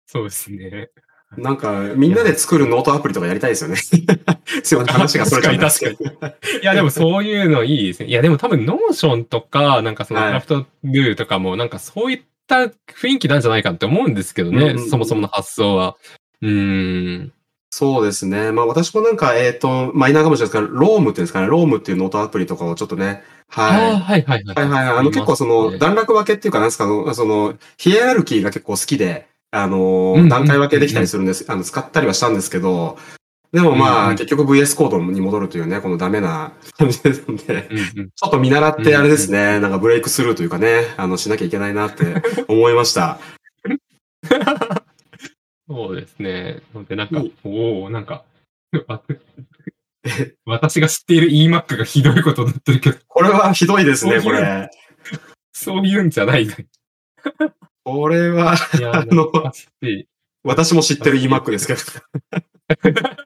[0.07, 0.89] そうですね。
[1.37, 3.75] なんか、みんなで作るノートアプリとかやりたいですよね。
[3.77, 5.97] すいません、話がそれちゃうんですけど。
[6.03, 8.09] いや、でもそういうのいいですね。
[8.09, 15.95] いや、でも多分 Notion とか、なんかそのはいクラフトドゥとかも、なんかそういった雰囲気なんじゃないかって思うんですけどね、うんうんうんそもそもの発想は。
[16.41, 17.33] うーん。
[17.75, 18.51] そうですね。
[18.51, 23.93] まあ私もなんか、えっ、と、マイナーかもしれないですけど、ロームっていうんですかね、ロームっていうノートアプリとかをちょっとね、はい。
[23.93, 24.43] はいはいはい。
[24.43, 24.97] はいはいはい。
[24.97, 31.45] あの結構その段落分けっていうかなんですか、その、ヒエラルキーが結構好きで、あの段階分けできたりするんです。
[31.47, 32.97] あの、使ったりはしたんですけど、
[33.51, 37.69] でもまあ、結局 VS コードに戻るというね、このダメな感じですので。
[38.15, 42.15] ちょっと見習ってあれですね、なんかブレイクスルーというかね、あの、しなきゃいけないなって
[42.47, 43.19] 思いました。
[45.69, 46.61] そうですね。
[46.73, 48.23] ので、なんかうん、おおなんか、
[48.87, 49.03] わ
[50.45, 54.71] 私が知っている Emac がひどいことになってるけど、これはひどいですね、これ。
[55.53, 56.67] そういうんじゃないね。
[57.85, 59.31] これは、あの
[60.43, 61.79] 私も知ってる EMAC ですけど。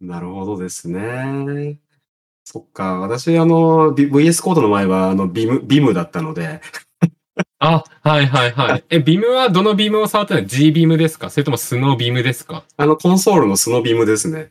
[0.00, 1.78] なるほどですね。
[2.44, 6.60] そっか、私、あの、B- VS コードの前は、あの、ビム、ビムだったので、
[7.60, 8.84] あ、はいはいはい。
[8.90, 11.30] え、ビームはどのビームを触ってるの ?G ビームですか？
[11.30, 12.64] それともスノービームですか？
[12.76, 14.50] あの、コンソールのスノビムですね。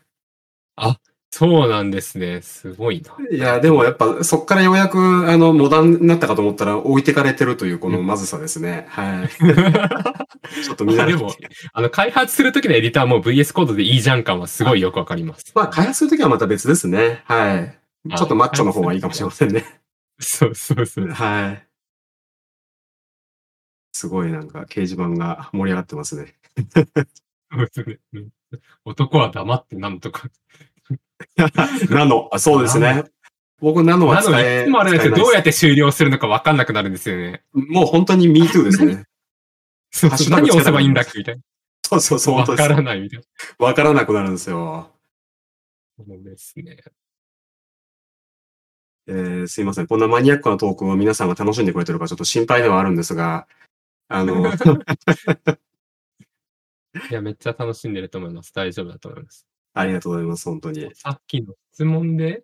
[1.33, 2.41] そうなんですね。
[2.41, 3.35] すごいな。
[3.35, 8.85] いや、でもやっぱ、そっからようやく、あの、モダンになったかと思ったら、置いてかれてるという、このまずさですね。
[8.89, 9.29] はい。
[10.63, 11.33] ちょっと見あで習っても、
[11.71, 15.53] あの、開発するときのエディターも VS コードでいいじゃん感はすごいよくわかります。
[15.55, 17.21] まあ、開発するときはまた別ですね。
[17.25, 17.77] はい。
[18.17, 19.63] ちょっとマッチョの方がいいかもしれませんね。
[20.19, 21.07] そうそうそう。
[21.07, 21.67] はい。
[23.93, 26.35] すごいなんか掲示板が盛り上がってますね。
[26.75, 27.99] そうですね。
[28.13, 28.29] うん
[28.83, 30.29] 男は黙ってなんとか。
[31.89, 33.03] ナノ、あそうですね。
[33.59, 35.11] 僕ナノはなの使えで、いつもあれですよ。
[35.13, 37.43] 使えないどうやって終了するのか分かんなくなるんですよね。
[37.53, 39.05] もう本当に MeToo ですね。
[39.91, 41.39] そうハッシュタグ何を押せばいいんだっけみたい
[41.83, 42.81] そうそうそう、分から。
[42.81, 43.25] ないみたいな。
[43.65, 44.89] わからなくなるんですよ。
[45.97, 46.77] そうですね。
[49.07, 49.87] えーすいません。
[49.87, 53.47] こんなマニアックなトークを皆さんが楽しんでくれてるかちょっと心配ではあるんですが、
[54.07, 54.47] あの、
[57.09, 58.53] いや、めっちゃ楽しんでると思います。
[58.53, 59.47] 大丈夫だと思います。
[59.73, 60.89] ありがとうございます、本当に。
[60.95, 62.43] さっきの質問で、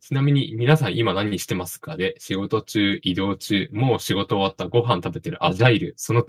[0.00, 6.26] ちなみに皆さん今何してますかで、仕事中、移動中、もう仕事終わった、ご飯食べてる、アジャイル、その、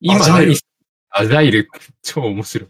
[0.00, 0.64] 今何し
[1.10, 1.68] アジャイル、
[2.02, 2.68] 超面白い。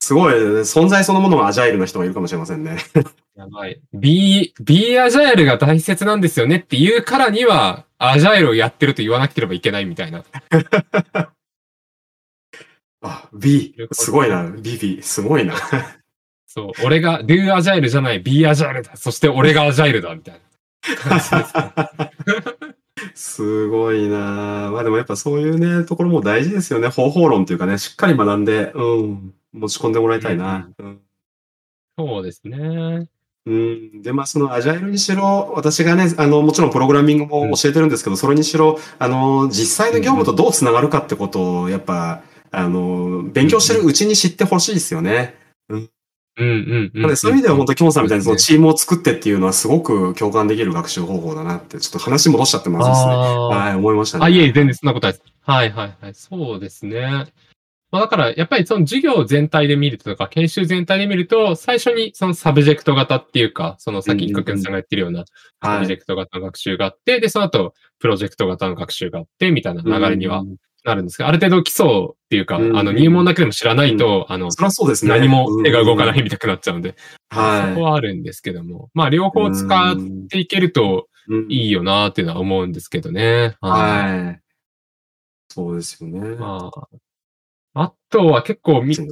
[0.00, 2.78] すごい、存在そのものがアジャイルな人がいるかもしれませんね。
[3.36, 3.80] やばい。
[3.92, 10.24] B、B アジャイルが大切なんですよねって言うからには、アジャイルをやってると言わなければいけないみたいな。
[13.02, 15.54] あ、B、すごいな、ビビ、すごいな。
[16.52, 16.70] そう。
[16.84, 18.96] 俺が Do アジャイルじゃない B アジャイルだ。
[18.96, 20.12] そして俺がアジャイルだ。
[20.12, 20.34] みたい
[20.88, 22.10] な感じですね。
[23.14, 26.88] すごいなまあでもやっぱそういうね、ところも大事ですよね。
[26.88, 30.68] 方法論というかね、しっかり学んで、うん、持ち込んでもらいたいな。
[30.78, 31.00] うん
[31.96, 33.08] そうですね。
[33.46, 34.02] うん。
[34.02, 42.22] で、まあ、そのアジャイルにしろ、私がね、あの、もちろんプログラミングも教えてるんですけど、それにしろ、あの、実際の業務とどうつながるかってことを、やっぱ、
[42.52, 45.34] あの、勉強してるうちに知ってほしいですよね。
[45.44, 45.49] うん
[46.40, 46.90] うんうん。
[46.94, 53.14] なのでそういう意味では本当、キモンさんみたいにそのチームを作ってっていうのはすごく共感できる学習方法だなって、ちょっと話戻しちゃってますですね。
[53.14, 54.24] はい、思いましたね。
[54.24, 55.24] あ、いえ、全然そんなことないです。
[55.42, 56.14] はいはいはい。
[56.14, 57.26] そうですね。
[57.92, 65.24] まあだから、やっぱりその授業全体で見るとか、研修全体で見ると、最初にそのサブジェクト型っていうか、そのさっきイカ君さんが言ってるような
[65.62, 65.80] サはい。
[65.80, 70.44] ブジェクト型の学習があって、で、その後、プロジェクト型の学習があって、みたいな流れには
[70.84, 71.86] なるんですが、ある程度基礎
[72.30, 75.10] っていうか、うんあの、入門だけでも知らないと、あの、そそうですね。
[75.10, 76.94] 何も手が動かなうんいみたくなっちゃうんで、
[77.28, 77.74] はい。
[77.74, 79.96] そこはあるんですけども、まあ、両方使っ
[80.28, 83.56] ていけるとうんいいよなっていうのは思うんですけどね。
[83.60, 84.40] いはい。
[85.48, 86.20] そうですよね。
[86.36, 86.70] ま
[87.74, 89.04] あ、あとは結構み、チ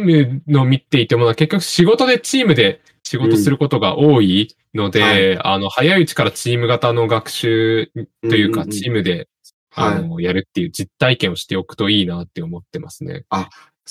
[0.00, 7.92] ームの見ていても、結局仕事でチームで仕事することが多いので、あの、早いうちからチーム型の学習
[8.22, 9.28] というか、んんんチームで、
[9.74, 13.24] あの、やるっていう実体験をしておくといいなって思ってますね。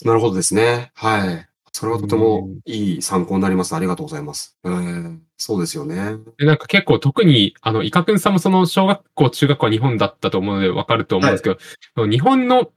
[0.05, 0.91] なるほどですね。
[0.95, 1.49] はい。
[1.71, 3.75] それはとてもいい参考になります。
[3.75, 4.57] ありがとうございます。
[4.65, 6.17] えーそうですよね。
[6.37, 11.57] で、なんか結構特に、あの、イカくんさんもその小学校、中学校は日本だったと思うのでわかると思うんですけど、
[11.95, 12.71] その日本の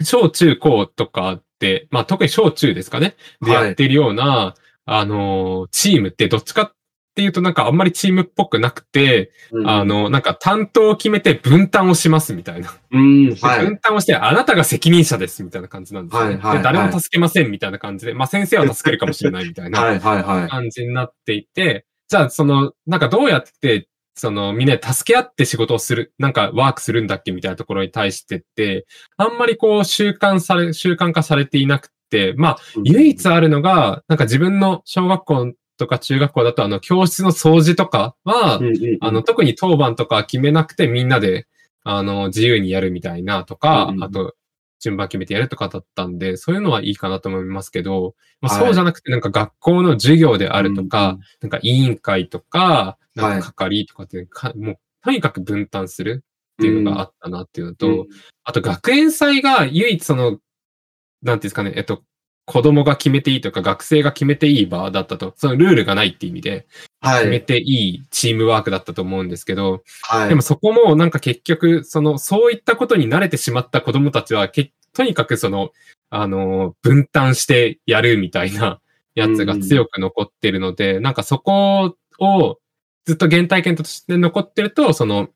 [0.00, 6.72] 小中高とかって、まあ特に小中ですかね、でやってるような、あの、チームってどっちかっ
[7.14, 12.74] ていうとなんかあんまりチームっぽくなくて、うんあ、の、なんか担当を決めて分担をしますみたいな。
[12.90, 13.66] うん、はい。
[13.66, 19.80] 分担をして、あなたが責任者ですみたいな感じなんですよ、ねはいはいで誰も助けませんみたいな感じで、まあ先生は助けるかもしれないみたいな。
[19.80, 20.48] はい、はい、はい。
[20.48, 28.86] 感じになっていて、じゃあ、その、なんかどうやって、その、みんなで助け合って仕事をする、なんかワークするんだっけみたいなところに対してって、
[29.16, 41.46] あんまりこう習慣され、習慣化されていなくて、まあ、唯一あるのが、なんか自分の小学校とか中学校だと、あの、教室の掃除とかは、うん、うんあの、、特に当番とか決めなくてみんなで、
[41.82, 44.34] あの、自由にやるみたいなとか、うんうんあと、
[44.80, 48.64] 順番決めてやるとかだったんで、そういうのはいいかなと思いますけど、まあ、はい。
[48.64, 58.06] そうじゃなくてなんか学校の授業であるとか、うんなんか委員会とか、なんか係とかって、かもう、とにかく分担するっていうのがあったなっていうのと、うん。
[58.44, 62.02] あと学園祭が唯一その、なんていうんですかね、えっと、
[62.46, 66.66] 子供が決めていいとか、学生が決めていい場だったと、そのルールがないっていう意味で、
[67.00, 67.18] はい。
[67.20, 70.28] 決めていいチームワークだったと思うんですけど、はい。
[70.28, 75.70] でもそこもなんか結局、その、そういったことに慣れてしまった子供たちは、けとにかくその、
[76.10, 78.80] あの、分担してやるみたいな
[79.14, 82.58] やつが強く残ってるので、なんかそこを
[83.04, 85.30] ずっと原体験として残ってると、その、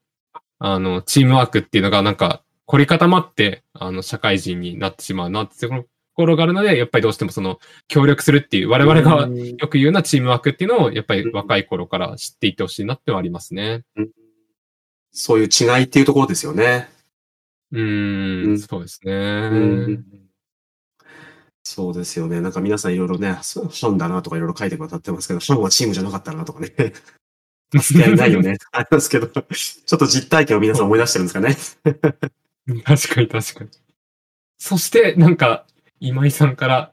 [0.58, 5.54] あの、チームワークっていうのがなんか凝り固まって、あの、社会人になってしまうなって
[6.22, 13.84] いうところがあるので、やっぱりどうしてもその、協力するっていう、我々がうんよく言うようなチームワークっていうのを、やっぱり若い頃から知っていってほしいなってはありますね。
[15.12, 16.88] そういう違いっていうところですよね。
[17.70, 19.12] うんんそうですね。
[19.12, 19.56] う
[19.92, 20.04] ん
[21.64, 22.40] そうですよね。
[22.40, 26.72] なんか皆さんいろいろね、そうファンだなとかいろいろ書いてくださってますけど、ファンはチームじゃなかったなとかね。
[27.78, 28.56] 助け合いないよね。
[28.72, 31.56] ありますけど、ちょっと実体験を皆さん思い出してるんですかね。
[32.84, 33.70] 確かに確かに。
[34.58, 35.66] そして、なんか、
[36.00, 36.92] 今井さんから、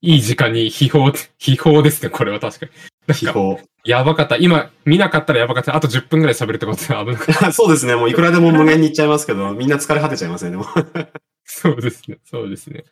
[0.00, 3.14] いい時間に秘宝、秘宝ですね、これは確かに。
[3.14, 3.56] 秘宝。
[3.84, 4.36] やばかった。
[4.36, 5.76] 今、見なかったらやばかった。
[5.76, 7.52] あと10分ぐらい喋るってことは危なかった。
[7.52, 7.94] そうですね。
[7.94, 10.66] もういくらでも無限にいっちゃいますけど、みんな疲れ果てちゃいますね、でも。
[11.44, 12.18] そうですね。
[12.24, 12.84] そうですね。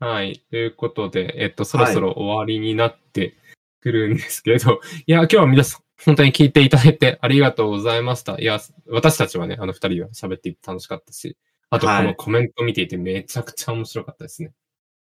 [0.00, 0.42] はい。
[0.50, 3.36] ということで、えっと、そろそろ終わりになって
[3.80, 8.36] くるんですけど、い、や、今日は皆さん、本当に聞いていただいてありがとうございました。
[8.40, 11.36] いや、私たちはね、あの二人は喋っていて楽しかったし、
[11.68, 14.52] あとこのコメント見ていてめちゃくちゃ面白かったですね。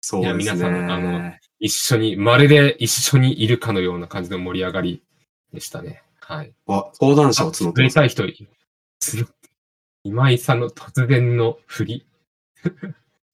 [0.05, 1.31] そう皆さんあの
[1.61, 5.01] 一緒に、まるで一緒にいるかのような感じの盛り上がり
[5.53, 6.03] でしたね。
[6.19, 6.53] はい。
[6.67, 7.81] あ、登壇者を募ってます。
[7.83, 8.23] りたい人。
[10.03, 12.05] 今井さんの突然の振り。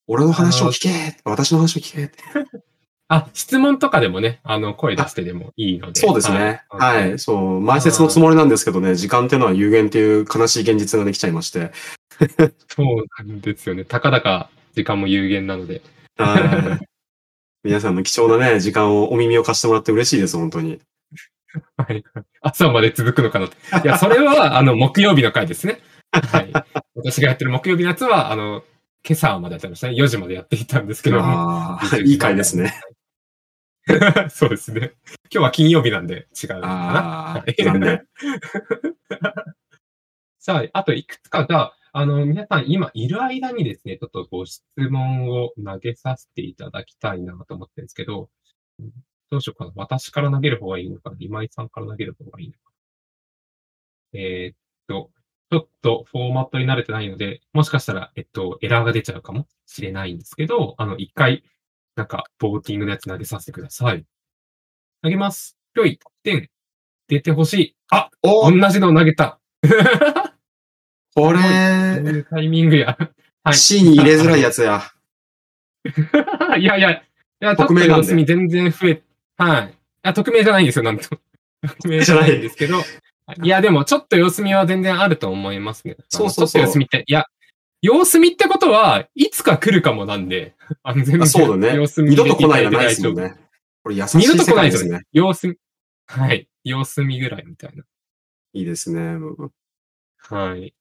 [0.05, 2.11] 俺の話を聞け私の話を聞け
[3.07, 5.99] あ、質問とかでもね、あの、声出してでもいいので。
[5.99, 6.61] そうですね。
[6.69, 7.17] はい。
[7.17, 7.61] そう。
[7.61, 11.71] 前説のつもりなんですけどね、時間っていうのは有限っていう悲しい現実ができちゃいまして。
[12.67, 13.85] そうなんですよね。
[13.85, 15.81] たかだか時間も有限なので。
[16.19, 16.85] はい。
[17.63, 20.79] 皆さんの貴重なね、時間をお耳を貸してもらって嬉しいです、本当に。
[21.77, 22.03] はい。
[22.41, 23.55] 朝まで続くのかなって。
[23.83, 25.79] いや、それは、あの、木曜日の回ですね。
[26.11, 26.51] はい。
[26.95, 28.63] 私がやってる木曜日のやつは、あの、
[29.07, 29.93] 今朝までやってましたね。
[29.93, 31.23] 4時までやっていたんですけども。
[31.23, 32.73] ああ、いい回ですね。
[34.29, 34.93] そうですね。
[35.31, 36.67] 今日は金曜日なんで違うのかな。
[36.67, 37.55] ああはい。
[40.39, 48.29] さあ、あといくつか、じゃあ、あの、皆さん今いる間にですね、ちょっとご質問を投げさせていただきたいなと思ってるんですけど、
[49.31, 49.71] どうしようかな。
[49.75, 51.17] 私から投げる方がいいのかな。
[51.19, 52.59] 今井さんから投げる方がいいのか
[54.13, 54.19] な。
[54.19, 55.11] えーっと、
[55.51, 61.43] ちょっとフォーマットに慣れてないので、もしかしたら、えっと、エラーが出ちゃうかもしれないんですけど、あの、一回、
[61.95, 64.05] なんか、ボーティングのやつ投げさせてください。
[65.01, 65.57] 投げます。
[65.73, 66.49] ぴょい、点、
[67.07, 67.75] 出てほしい。
[67.91, 69.39] あお同じの投げた。
[71.15, 72.97] これ、いうタイミングや。
[73.43, 73.53] はい。
[73.55, 74.83] C に入れづらいやつや。
[76.57, 77.03] いやいや、い
[77.39, 79.01] や、匿名なんで様子見全然増え、
[79.37, 79.67] はい。
[79.69, 81.09] いや、匿名じゃないんですよ、なんと。
[81.81, 82.79] 匿名じゃないんですけど。
[83.43, 85.97] いや、でも、ちょっと様子見は全然あると思いますね。
[86.09, 87.25] そうそうそうあのちょっと様子見って、いや、
[87.81, 92.01] 様子見ってことは、いつか来るかもなんで、 あの全然あそうだね様子。
[92.01, 93.35] 見二度と来ないがでないですもんね。
[93.83, 95.01] これ優しい二度と世来ないですすね。
[95.13, 95.55] 様子見、
[96.07, 96.49] はい。
[96.63, 97.83] 様子見ぐらいみたいな。
[98.53, 99.01] いいですね。
[99.01, 99.51] うん
[100.21, 100.73] はい。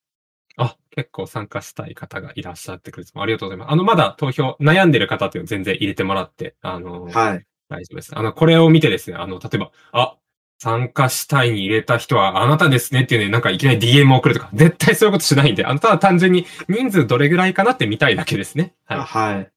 [0.58, 3.72] あ、結構参加したい方がいらっしゃってくれてありがとうございます。
[3.72, 7.46] あの、まだ投票悩んでる方っていうの全然入れてもらって、あの、はい。
[7.68, 8.16] 大丈夫です。
[8.18, 10.16] あの、これを見てですね、あの、例えば、あ、
[10.60, 18.74] 参加したいに入れた人はあなたですねっていうね、なんかいきなり DM を送るとか、絶対そういうことしないんで、あの、ただ単純に人数どれぐらいかなって見たいだけですね。
[18.86, 19.52] あははい。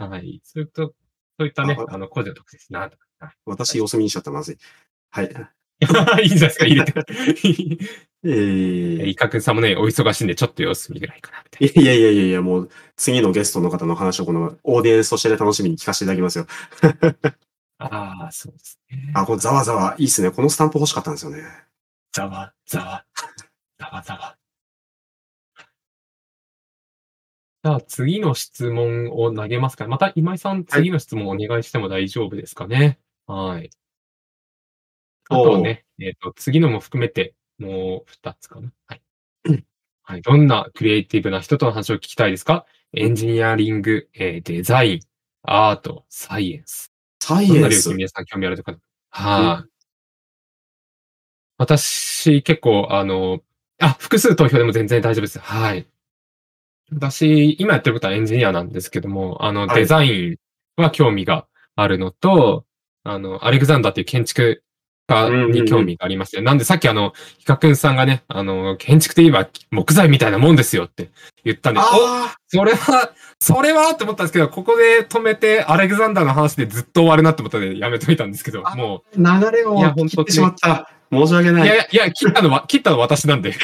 [0.00, 0.02] い。
[0.02, 0.40] はい。
[0.42, 0.92] そういった、そ
[1.40, 2.72] ういったね、ああの、個人の特性です。
[2.72, 2.90] な
[3.46, 4.56] 私様子見にしちゃったまずい。
[5.10, 5.32] はい。
[6.22, 6.92] いいんじゃないですか、入れて。
[8.24, 16.46] えーイカ君さんもね、お忙しいんで、ちょっと様子見ぐらいかな、みたいいやいやいやいや、もう次のゲストの方の話をこのオーディエンスとしてね、楽しみに聞かせていただきますよ。
[16.82, 17.36] な。
[17.78, 19.10] ああ、そうですね。
[19.14, 20.30] あ、これざわざわ、いいっすね。
[20.30, 21.42] このスタンプ欲しかったんですよね。
[22.12, 23.06] ざわ、ざわ、
[23.78, 24.38] ざわざわ。
[27.64, 32.98] じゃあ次の質問を投げますかまた今井さん、次の質問お願いしても大丈夫ですかね？
[33.26, 33.70] はい。
[33.72, 33.81] あ
[35.32, 38.72] とね、えっ、と、次のも含めて、もう二つかな。
[38.86, 39.02] はい。
[40.02, 40.22] はい。
[40.22, 42.66] どんなクリエイティブな人との話を聞きたいですか？
[42.92, 45.00] エンジニアリング、えーデザイン、
[45.42, 46.92] アート、サイエンス。
[47.20, 47.94] サイどんなエンス領域に。
[47.98, 48.76] 皆さん興味あるとか？
[49.10, 49.68] はい、
[51.58, 53.40] 私、結構、あの、
[53.78, 55.38] あ、複数投票でも全然大丈夫です。
[55.38, 55.86] はい。
[56.92, 60.36] 私、今やってることはエンジニアなんですけども、あの、はいデザイン
[60.76, 62.66] は興味があるのと、
[63.04, 64.62] あの、アレクザンダーっていう建築
[65.06, 71.10] 家に興味がありまして、なんでさっきあの、ヒカクンさんがね、あの、建築といえば木材みたいなもんですよって
[71.44, 79.76] 言ったんで、おあそれは、それはって思ったんですけど、ここで止めて、アレクザンダーの話でずっと終わるなって思ったので、やめといたんですけど、あもあ、流れを
[80.06, 80.90] 切ってしまった。
[81.12, 81.68] 申し訳う、ないい。
[81.68, 83.52] やいや、切ったのは、切ったのは私なんで。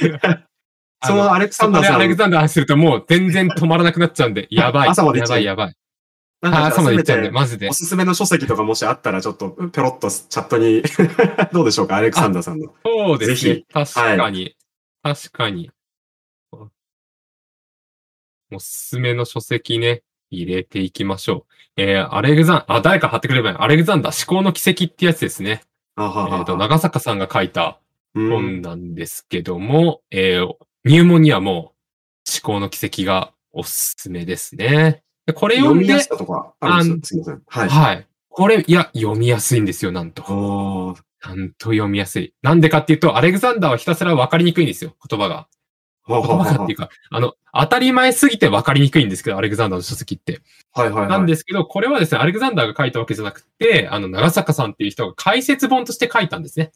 [1.04, 1.96] そのアレクサそこでンダーさん。
[1.96, 4.88] アレクザンダーの話するともう全然止まらなくなっちゃうんで、 やばい。
[4.88, 5.74] 朝までやばい、やばい。
[6.40, 7.72] あ朝まで行っちゃうんで、マジでお。
[7.72, 10.82] すすめの書籍とかもしあったら、ちょっとペロッとチャットに
[11.52, 12.74] どうでしょうか、アレクサンダーさんの。
[12.84, 13.66] そうですねぜひ。
[13.72, 14.56] 確かに。
[15.02, 15.70] 確かに。
[18.50, 21.82] おすすめの書籍ね、入れていきましょう。
[21.82, 23.56] えー、アレグザン、あ、誰か貼ってくればいい。
[23.58, 25.62] アレグザンダー思考の奇跡ってやつですね。
[25.96, 27.78] あははえっ、と、長坂さんが書いた
[28.14, 31.74] うん本なんですけども、えー入門にはもう思
[32.42, 35.02] 考の奇跡がおすすめですね。
[35.28, 37.22] でこれ読んで読みやす、さとかあるんですよ。
[37.22, 37.66] すみません。
[37.66, 37.68] はい。
[37.68, 38.06] はい。
[38.30, 40.96] これ、いや、読みやすいんですよ、なんと。
[41.22, 42.32] なんと読みやすい。
[42.40, 45.46] なんでかっていうと、アレクザンダーはひたすら分かりにくいんですよ、言葉が。
[46.06, 50.40] は言葉がっていうか、あの、当たり前すぎて分かりにくいんですけど、アレクザンダーの書籍って。
[50.72, 51.08] はいはいはい。
[51.10, 56.72] なんですけど、これはですね、アレクザンダーが書いたわけじゃなくて、あの、長坂さんっていう人が解説本として書いたんですね。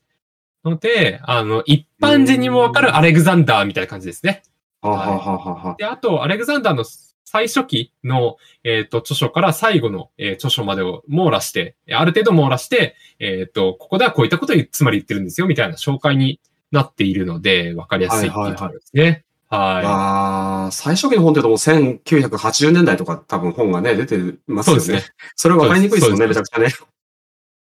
[0.65, 4.43] ので、あの、一般人にもわかるアレグザンダーみたいな感じですね。
[4.81, 6.85] はあ、はあはあはあ、で、あと、アレグザンダーの
[7.33, 16.41] 最初期の、えっ、ー、と、著書から最後の、えー、著書までを網羅して、ある程度網羅して、えっ、ー、と、ここではこういったことをつまり言ってるんですよ、みたいな紹介に
[16.73, 19.03] なっているので、わかりやすいっていうところですね。
[19.03, 19.85] はいはいはいはい。
[19.87, 24.81] ああ、最初期の本って言うともう1980年代とか多分本がね、出てますよね。
[24.83, 25.15] そうですね。
[25.37, 26.69] それ分かりにくいですよね、めちゃくちゃね。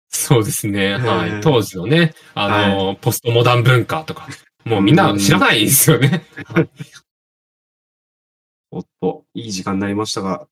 [0.09, 0.97] そうですね。
[0.97, 1.41] はい。
[1.43, 4.29] 当時のね、あの、はい、ポストモダン文化とか、
[4.64, 6.25] もうみんな知らないですよね。
[8.71, 10.47] おっと、いい時間になりましたが、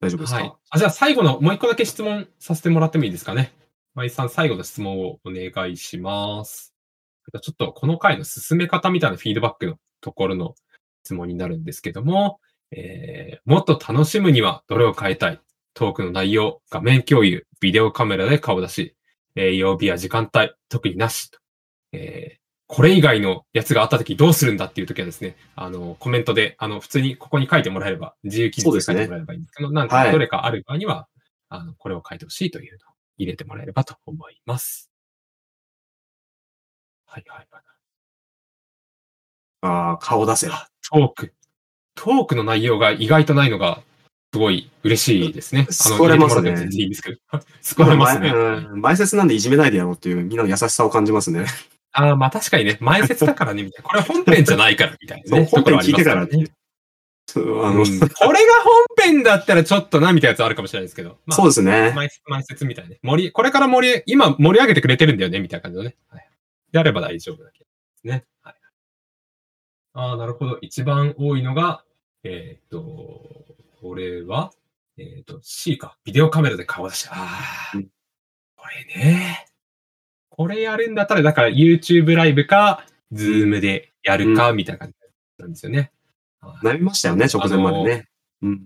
[0.00, 3.52] 大丈夫ですか、はい、あじゃあ最後の、もう一個だけ質問させてもらってもいいですかね？
[3.94, 6.74] 舞さん、最後の質問をお願いします。
[7.40, 10.54] ちょっとこの回の進め方みたいなフィードバックのところの
[11.04, 12.40] 質問になるんですけども、
[12.70, 15.40] えー、もっと楽しむにはどれを変えたい？
[15.74, 18.94] トークの内容、画面共有、ビデオカメラで顔出し、
[19.36, 21.38] えー、曜日や時間帯、特になしと。
[21.92, 31.06] えー、これ以外のやつがあった時どうするんだっていう時はですね、あの、コメントで、あの、普通にここに書いてもらえれば、自由記事で書いてもらえればいいんですけど、ね、なんかどれかある場合には、はい、
[31.50, 34.90] あの、これを書いてほしいというのを入れてもらえればと思います。
[37.06, 37.64] はいはいはい。
[39.60, 40.48] ああ、顔出せ。
[40.48, 41.34] トーク。
[41.94, 43.82] トークの内容が意外とないのが、
[44.32, 45.66] すごい嬉しいですね。
[45.86, 46.56] あの、これますね。
[46.56, 47.18] 全然いいんですけど。
[47.62, 48.32] すこれますね。
[48.74, 51.46] 前説なんでいじめないでやろうっていうみんなの優しさを感じますね。
[51.94, 53.88] ああ、まあ確かにね、前説だからね、みたいな。
[53.88, 55.48] これ本編じゃないからみたいな、ね。
[55.50, 56.46] 本編聞いてからね。
[57.36, 58.52] あの、うん、これが
[58.98, 61.18] 本編だったらちょっとな、みたいなやつあるかもしれないですけど。
[61.24, 61.92] まあ、そうですね。
[61.94, 62.98] 前前説みたいなね。
[63.02, 65.94] 盛り、これから盛り、今盛り上げてくれてるんだよね、みたいな感じのね。
[66.08, 66.28] はい、
[66.72, 67.66] やれば大丈夫だけで
[68.00, 68.24] すね。
[68.42, 68.54] はい。
[69.94, 70.58] ああ、なるほど。
[70.62, 71.84] 一番多いのが、
[72.24, 72.80] えっ、と、
[73.80, 74.52] これは、
[74.98, 75.96] えっ、ー、と、C か。
[76.04, 77.08] ビデオカメラで顔出し。
[77.10, 77.88] ああ、うん、
[78.56, 79.46] これね。
[80.36, 84.94] これやるんだったら、だから YouTube ライブか、Zoom でやるか、みたいな感じ
[85.38, 85.92] なんですよね。
[86.62, 88.08] なりましたよね、直前までね。
[88.42, 88.62] うん。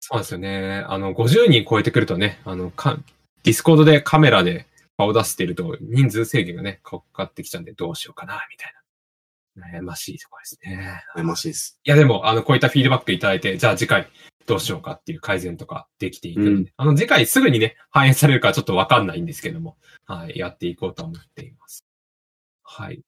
[0.00, 0.84] そうですよね。
[0.88, 2.98] あの、50人超えてくるとね、あの、か、
[3.44, 4.66] Discord でカメラで
[4.96, 9.78] 顔出してると、人数制限がね、かかってきちゃうんで、どうしようかな、みたいな。
[9.78, 11.04] 悩ましいところですね。
[11.16, 11.78] 悩ましいです。
[11.84, 14.08] いや、でも、あの、こういったフィードバックいただいて、じゃあ次回、
[14.46, 21.84] どうしようかっていう改善とかできていくので、うん、あの、次回すぐにね、反映されるかちょっとわかんないんですけども、はい、やっていこうと思っています。
[22.62, 23.02] はい。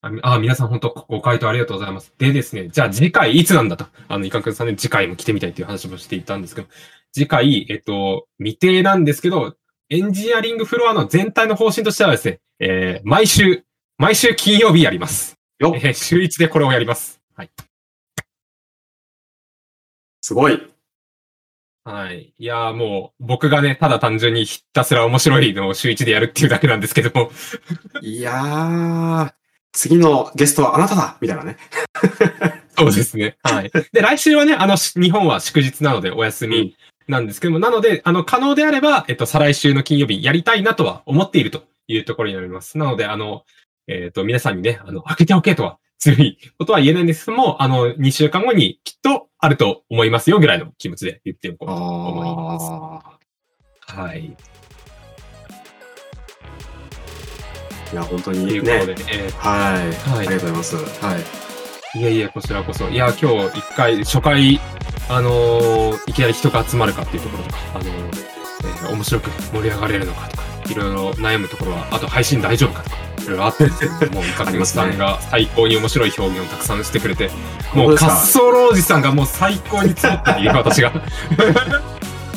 [0.00, 2.12] あ、あ皆さん本当ご回答ありがとうございます。
[2.18, 3.86] でですね、じゃあ次回いつなんだと。
[4.08, 6.68] あの、イカクンさんね、次回も来てみたいっていう話もしていたんですけど、
[7.12, 9.56] 次回、えっと、未定なんですけど、
[9.90, 13.64] エンジニアリングフロアの全体の方針としてはですね、えー、毎週、
[13.96, 15.36] 毎週金曜日やります。
[15.58, 17.20] よえー、週1でこれをやります。
[17.34, 17.50] はい。
[20.20, 20.77] すごい。
[21.84, 22.34] はい。
[22.38, 27.30] いやもう、僕がね、ただ単純にひたすら面白いのを週一でやるっていうだけなんですけども。
[28.02, 29.32] いやー、
[29.72, 31.56] 次のゲストはあなただみたいなね。
[32.76, 33.36] そうですね。
[33.42, 33.70] はい。
[33.92, 36.76] で、来週はね、あの、日本は祝日なのでお休み
[37.08, 42.78] なんですけども、うん、なので、あの、可能であれば、えっと、再来週の金曜日やりたいなとは思っているというところになります。
[42.78, 43.44] なので、あの、
[43.88, 52.58] えっ、と、皆さんにね、あの、開けておけとは強いことは言えないんですけども、あの、2週間後にきっとあると思いますよぐらいの気持ちで言っておこうと思いま
[53.86, 53.94] す。
[53.94, 54.36] はい。
[57.92, 58.50] いや、本当に、ね。
[58.50, 59.86] ということで、えー、はい、
[60.16, 60.26] はい。
[60.26, 61.04] ありがとうございます。
[61.04, 61.16] は
[61.94, 61.98] い。
[61.98, 62.88] いやいや、こちらこそ。
[62.88, 64.60] いや、今日一回、初回、
[65.08, 72.96] あのー、いきなり人が集まるかっていうところとか、あのー、えー、面白く盛り上がれるのかとか、いろいろ悩むところは、あと配信大丈夫かとか、
[73.28, 77.30] いろいろあったんですけど、もう、イカクさんが最高に面白い表現をたくさんしてくれて、
[77.74, 80.92] もう、滑走老ジさんがもう最高に詰まっている、私が。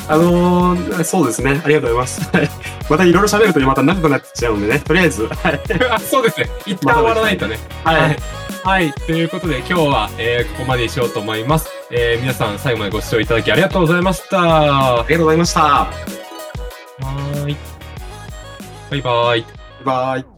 [0.08, 1.62] あのー、そうですね。
[1.64, 2.30] ありがとうございます。
[2.90, 4.80] またいろいろ喋るとまた長くなっちゃうんでね。
[4.80, 5.26] とりあえず。
[5.28, 5.62] はい、
[6.02, 6.50] そうですね。
[6.66, 7.58] 一旦終わらないとね。
[7.86, 8.18] はい。
[8.64, 8.92] はい。
[8.92, 11.70] ということで今日は、えー、ここまでにしようと思います。
[11.92, 15.00] えー、皆さん最後までご視聴いただきありがとうございました。
[15.00, 15.62] ありがとうございました。
[15.62, 15.90] は
[17.48, 17.56] い。
[18.90, 19.38] バイバイ。
[19.38, 19.46] バイ
[19.86, 20.31] バイ。